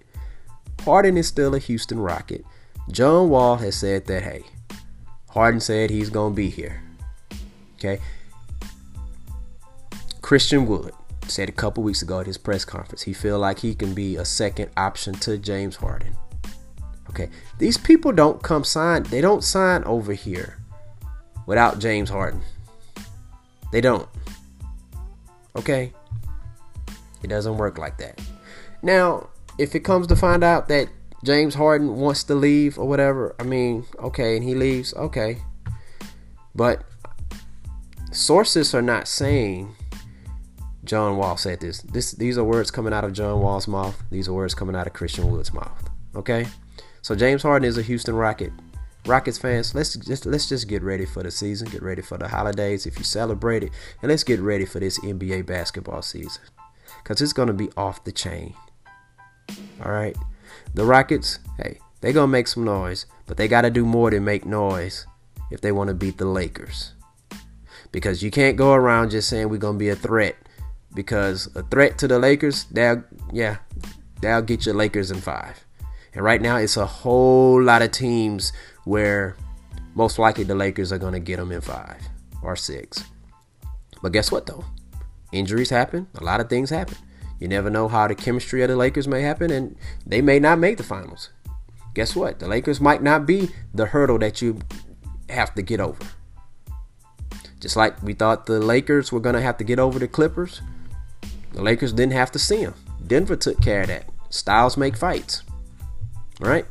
Harden 0.84 1.16
is 1.16 1.28
still 1.28 1.54
a 1.54 1.60
Houston 1.60 2.00
Rocket. 2.00 2.44
John 2.90 3.30
Wall 3.30 3.58
has 3.58 3.76
said 3.76 4.08
that, 4.08 4.24
hey, 4.24 4.44
Harden 5.32 5.60
said 5.60 5.90
he's 5.90 6.10
going 6.10 6.34
to 6.34 6.36
be 6.36 6.50
here. 6.50 6.82
Okay? 7.76 8.00
Christian 10.22 10.66
Wood 10.66 10.94
said 11.28 11.50
a 11.50 11.54
couple 11.54 11.84
weeks 11.84 12.02
ago 12.02 12.20
at 12.20 12.28
his 12.28 12.38
press 12.38 12.66
conference 12.66 13.02
he 13.02 13.14
feel 13.14 13.40
like 13.40 13.60
he 13.60 13.74
can 13.74 13.94
be 13.94 14.18
a 14.18 14.26
second 14.26 14.70
option 14.78 15.14
to 15.16 15.38
James 15.38 15.76
Harden. 15.78 16.16
Okay, 17.10 17.30
these 17.58 17.78
people 17.78 18.12
don't 18.14 18.42
come 18.42 18.64
sign. 18.64 19.04
They 19.04 19.20
don't 19.20 19.44
sign 19.44 19.84
over 19.84 20.14
here 20.14 20.58
without 21.46 21.80
James 21.80 22.10
Harden. 22.10 22.42
They 23.72 23.82
don't. 23.82 24.08
Okay, 25.58 25.92
it 27.22 27.28
doesn't 27.28 27.58
work 27.58 27.78
like 27.78 27.98
that. 27.98 28.22
Now, 28.82 29.30
if 29.58 29.76
it 29.76 29.82
comes 29.82 30.08
to 30.08 30.16
find 30.16 30.44
out 30.44 30.70
that 30.70 30.88
James 31.24 31.54
Harden 31.54 31.96
wants 31.96 32.24
to 32.26 32.36
leave 32.36 32.80
or 32.80 32.88
whatever, 32.88 33.36
I 33.40 33.44
mean, 33.44 33.86
okay, 34.00 34.36
and 34.36 34.44
he 34.44 34.56
leaves, 34.56 34.94
okay. 34.96 35.38
But 36.56 36.84
sources 38.12 38.74
are 38.74 38.82
not 38.82 39.08
saying 39.08 39.76
John 40.84 41.18
Wall 41.18 41.38
said 41.38 41.60
this. 41.60 41.82
This 41.82 42.12
these 42.14 42.38
are 42.38 42.44
words 42.44 42.72
coming 42.72 42.94
out 42.94 43.04
of 43.04 43.14
John 43.14 43.40
Wall's 43.40 43.68
mouth. 43.68 44.02
These 44.10 44.28
are 44.28 44.34
words 44.34 44.56
coming 44.56 44.76
out 44.76 44.88
of 44.88 44.94
Christian 44.94 45.30
Wood's 45.30 45.54
mouth. 45.54 45.90
Okay? 46.16 46.48
So 47.02 47.16
James 47.16 47.44
Harden 47.44 47.68
is 47.68 47.78
a 47.78 47.82
Houston 47.82 48.16
Rocket. 48.16 48.52
Rockets 49.08 49.38
fans, 49.38 49.74
let's 49.74 49.96
just 49.96 50.28
let's 50.28 50.48
just 50.48 50.68
get 50.68 50.84
ready 50.84 51.06
for 51.06 51.24
the 51.24 51.32
season, 51.32 51.68
get 51.70 51.82
ready 51.82 52.04
for 52.04 52.18
the 52.18 52.28
holidays 52.28 52.86
if 52.86 53.00
you 53.00 53.04
celebrate 53.04 53.64
it, 53.64 53.72
and 54.02 54.10
let's 54.10 54.24
get 54.24 54.40
ready 54.40 54.66
for 54.66 54.80
this 54.80 55.00
NBA 55.00 55.48
basketball 55.48 56.04
season. 56.04 56.44
Cause 57.04 57.20
it's 57.20 57.34
gonna 57.34 57.54
be 57.54 57.70
off 57.76 58.04
the 58.04 58.12
chain. 58.12 58.54
Alright? 59.84 60.16
The 60.74 60.86
Rockets, 60.86 61.40
hey, 61.58 61.80
they 62.02 62.14
gonna 62.14 62.28
make 62.28 62.48
some 62.48 62.64
noise, 62.64 63.06
but 63.26 63.38
they 63.38 63.48
gotta 63.48 63.70
do 63.70 63.86
more 63.86 64.10
than 64.10 64.24
make 64.24 64.46
noise 64.46 65.06
if 65.50 65.62
they 65.62 65.72
want 65.72 65.90
to 65.90 65.94
beat 65.94 66.18
the 66.18 66.26
Lakers. 66.26 66.94
Because 67.92 68.24
you 68.24 68.32
can't 68.32 68.56
go 68.56 68.74
around 68.74 69.12
just 69.12 69.30
saying 69.30 69.50
we're 69.50 69.58
gonna 69.58 69.78
be 69.78 69.90
a 69.90 69.96
threat. 69.96 70.36
Because 70.94 71.50
a 71.56 71.64
threat 71.64 71.98
to 72.00 72.08
the 72.08 72.20
Lakers, 72.20 72.66
they'll 72.66 73.04
yeah, 73.32 73.58
they'll 74.22 74.42
get 74.42 74.66
your 74.66 74.76
Lakers 74.76 75.12
in 75.12 75.20
five. 75.20 75.66
And 76.14 76.24
right 76.24 76.42
now, 76.42 76.58
it's 76.58 76.78
a 76.78 76.86
whole 76.86 77.62
lot 77.62 77.82
of 77.82 77.92
teams 77.92 78.52
where 78.84 79.36
most 79.96 80.20
likely 80.20 80.44
the 80.44 80.56
Lakers 80.56 80.92
are 80.92 80.98
going 80.98 81.14
to 81.14 81.20
get 81.20 81.38
them 81.38 81.52
in 81.52 81.62
five 81.62 82.02
or 82.42 82.56
six. 82.56 83.04
But 84.02 84.12
guess 84.12 84.32
what, 84.32 84.46
though? 84.46 84.66
Injuries 85.32 85.70
happen, 85.70 86.08
a 86.16 86.24
lot 86.24 86.42
of 86.42 86.50
things 86.50 86.70
happen. 86.70 86.98
You 87.42 87.48
never 87.48 87.72
know 87.72 87.88
how 87.88 88.08
the 88.08 88.14
chemistry 88.14 88.62
of 88.62 88.70
the 88.70 88.76
Lakers 88.76 89.08
may 89.08 89.24
happen, 89.24 89.50
and 89.50 89.76
they 90.06 90.22
may 90.22 90.38
not 90.38 90.60
make 90.60 90.78
the 90.78 90.84
finals. 90.84 91.32
Guess 91.96 92.16
what? 92.16 92.38
The 92.38 92.48
Lakers 92.48 92.80
might 92.80 93.02
not 93.02 93.26
be 93.26 93.50
the 93.74 93.88
hurdle 93.88 94.20
that 94.20 94.44
you 94.44 94.60
have 95.28 95.56
to 95.56 95.64
get 95.64 95.80
over. 95.80 96.06
Just 97.60 97.76
like 97.76 98.02
we 98.04 98.14
thought 98.14 98.46
the 98.46 98.60
Lakers 98.60 99.12
were 99.12 99.20
going 99.20 99.34
to 99.34 99.42
have 99.42 99.58
to 99.58 99.64
get 99.64 99.80
over 99.80 99.98
the 99.98 100.08
Clippers, 100.08 100.62
the 101.54 101.64
Lakers 101.64 101.94
didn't 101.94 102.14
have 102.14 102.32
to 102.32 102.40
see 102.40 102.64
them. 102.64 102.76
Denver 103.08 103.36
took 103.36 103.60
care 103.60 103.82
of 103.82 103.88
that. 103.88 104.06
Styles 104.30 104.78
make 104.78 104.96
fights. 104.96 105.42
Right? 106.40 106.68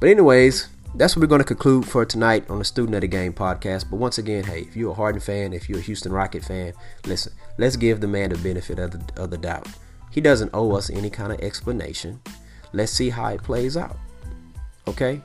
But 0.00 0.08
anyways, 0.08 0.68
that's 0.96 1.14
what 1.14 1.20
we're 1.20 1.28
going 1.28 1.42
to 1.42 1.44
conclude 1.44 1.86
for 1.86 2.04
tonight 2.04 2.50
on 2.50 2.58
the 2.58 2.64
Student 2.64 2.96
of 2.96 3.02
the 3.02 3.06
Game 3.06 3.32
podcast. 3.32 3.88
But 3.88 3.98
once 3.98 4.18
again, 4.18 4.42
hey, 4.42 4.62
if 4.62 4.74
you're 4.74 4.90
a 4.90 4.94
Harden 4.94 5.20
fan, 5.20 5.52
if 5.52 5.68
you're 5.68 5.78
a 5.78 5.82
Houston 5.82 6.10
Rocket 6.10 6.44
fan, 6.44 6.72
listen, 7.06 7.32
let's 7.56 7.76
give 7.76 8.00
the 8.00 8.08
man 8.08 8.30
the 8.30 8.38
benefit 8.38 8.80
of 8.80 8.90
the, 8.90 9.22
of 9.22 9.30
the 9.30 9.38
doubt. 9.38 9.68
He 10.10 10.20
doesn't 10.20 10.50
owe 10.54 10.72
us 10.72 10.90
any 10.90 11.10
kind 11.10 11.32
of 11.32 11.40
explanation. 11.40 12.20
Let's 12.72 12.92
see 12.92 13.10
how 13.10 13.28
it 13.28 13.42
plays 13.42 13.76
out. 13.76 13.96
Okay? 14.86 15.20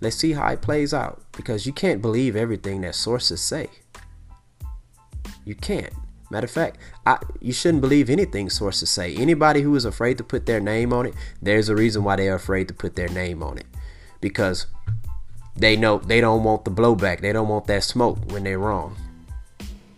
Let's 0.00 0.16
see 0.16 0.32
how 0.32 0.48
it 0.48 0.60
plays 0.60 0.92
out 0.92 1.22
because 1.32 1.66
you 1.66 1.72
can't 1.72 2.02
believe 2.02 2.36
everything 2.36 2.82
that 2.82 2.94
sources 2.94 3.40
say. 3.40 3.68
You 5.44 5.54
can't. 5.54 5.92
Matter 6.30 6.46
of 6.46 6.50
fact, 6.50 6.78
I, 7.06 7.18
you 7.40 7.52
shouldn't 7.52 7.82
believe 7.82 8.10
anything 8.10 8.50
sources 8.50 8.90
say. 8.90 9.14
Anybody 9.14 9.60
who 9.60 9.74
is 9.76 9.84
afraid 9.84 10.18
to 10.18 10.24
put 10.24 10.46
their 10.46 10.60
name 10.60 10.92
on 10.92 11.06
it, 11.06 11.14
there's 11.40 11.68
a 11.68 11.76
reason 11.76 12.02
why 12.02 12.16
they're 12.16 12.34
afraid 12.34 12.68
to 12.68 12.74
put 12.74 12.96
their 12.96 13.08
name 13.08 13.42
on 13.42 13.58
it. 13.58 13.66
Because 14.20 14.66
they 15.54 15.76
know 15.76 15.98
they 15.98 16.20
don't 16.20 16.42
want 16.42 16.64
the 16.64 16.70
blowback. 16.70 17.20
They 17.20 17.32
don't 17.32 17.48
want 17.48 17.66
that 17.66 17.84
smoke 17.84 18.18
when 18.32 18.44
they're 18.44 18.58
wrong. 18.58 18.96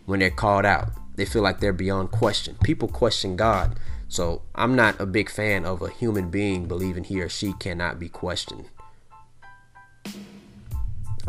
When 0.05 0.20
they're 0.20 0.31
called 0.31 0.66
out. 0.66 0.91
They 1.14 1.25
feel 1.25 1.43
like 1.43 1.61
they're 1.61 1.73
beyond 1.73 2.11
question. 2.11 2.57
People 2.62 2.89
question 2.89 3.37
God. 3.37 3.79
So 4.09 4.43
I'm 4.55 4.77
not 4.77 5.01
a 5.01 5.07
big 5.07 5.31
fan 5.31 5.65
of 5.65 5.83
a 5.83 5.91
human 5.91 6.31
being 6.31 6.67
believing 6.67 7.05
he 7.05 7.21
or 7.21 7.29
she 7.29 7.53
cannot 7.55 7.99
be 7.99 8.09
questioned. 8.09 8.67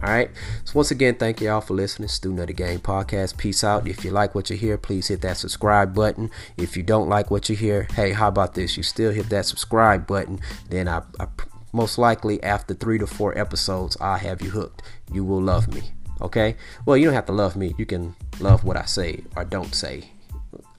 All 0.03 0.09
right. 0.09 0.29
So 0.63 0.73
once 0.75 0.91
again, 0.91 1.15
thank 1.15 1.41
you 1.41 1.49
all 1.49 1.61
for 1.61 1.73
listening. 1.73 2.07
Student 2.07 2.41
of 2.41 2.47
the 2.47 2.53
Game 2.53 2.79
podcast. 2.79 3.35
Peace 3.37 3.63
out. 3.63 3.87
If 3.87 4.05
you 4.05 4.11
like 4.11 4.35
what 4.35 4.49
you 4.51 4.55
hear, 4.55 4.77
please 4.77 5.07
hit 5.07 5.21
that 5.21 5.37
subscribe 5.37 5.95
button. 5.95 6.29
If 6.55 6.77
you 6.77 6.83
don't 6.83 7.09
like 7.09 7.31
what 7.31 7.49
you 7.49 7.55
hear, 7.55 7.87
hey, 7.95 8.11
how 8.11 8.27
about 8.27 8.53
this? 8.53 8.77
You 8.77 8.83
still 8.83 9.11
hit 9.11 9.29
that 9.29 9.47
subscribe 9.47 10.05
button. 10.05 10.39
Then 10.69 10.87
I, 10.87 11.01
I 11.19 11.27
most 11.73 11.97
likely 11.97 12.41
after 12.43 12.75
three 12.75 12.99
to 12.99 13.07
four 13.07 13.35
episodes, 13.37 13.97
I'll 13.99 14.19
have 14.19 14.41
you 14.43 14.51
hooked. 14.51 14.83
You 15.11 15.23
will 15.23 15.41
love 15.41 15.73
me. 15.73 15.81
Okay. 16.21 16.55
Well, 16.85 16.95
you 16.95 17.05
don't 17.05 17.15
have 17.15 17.25
to 17.27 17.31
love 17.31 17.55
me. 17.55 17.73
You 17.79 17.87
can 17.87 18.15
love 18.39 18.63
what 18.63 18.77
I 18.77 18.85
say 18.85 19.23
or 19.35 19.45
don't 19.45 19.73
say. 19.73 20.11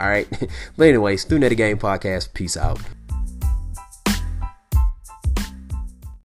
All 0.00 0.08
right. 0.08 0.28
but 0.76 0.88
anyway, 0.88 1.16
Student 1.16 1.44
of 1.44 1.50
the 1.50 1.56
Game 1.56 1.78
podcast. 1.78 2.32
Peace 2.34 2.56
out. 2.56 2.80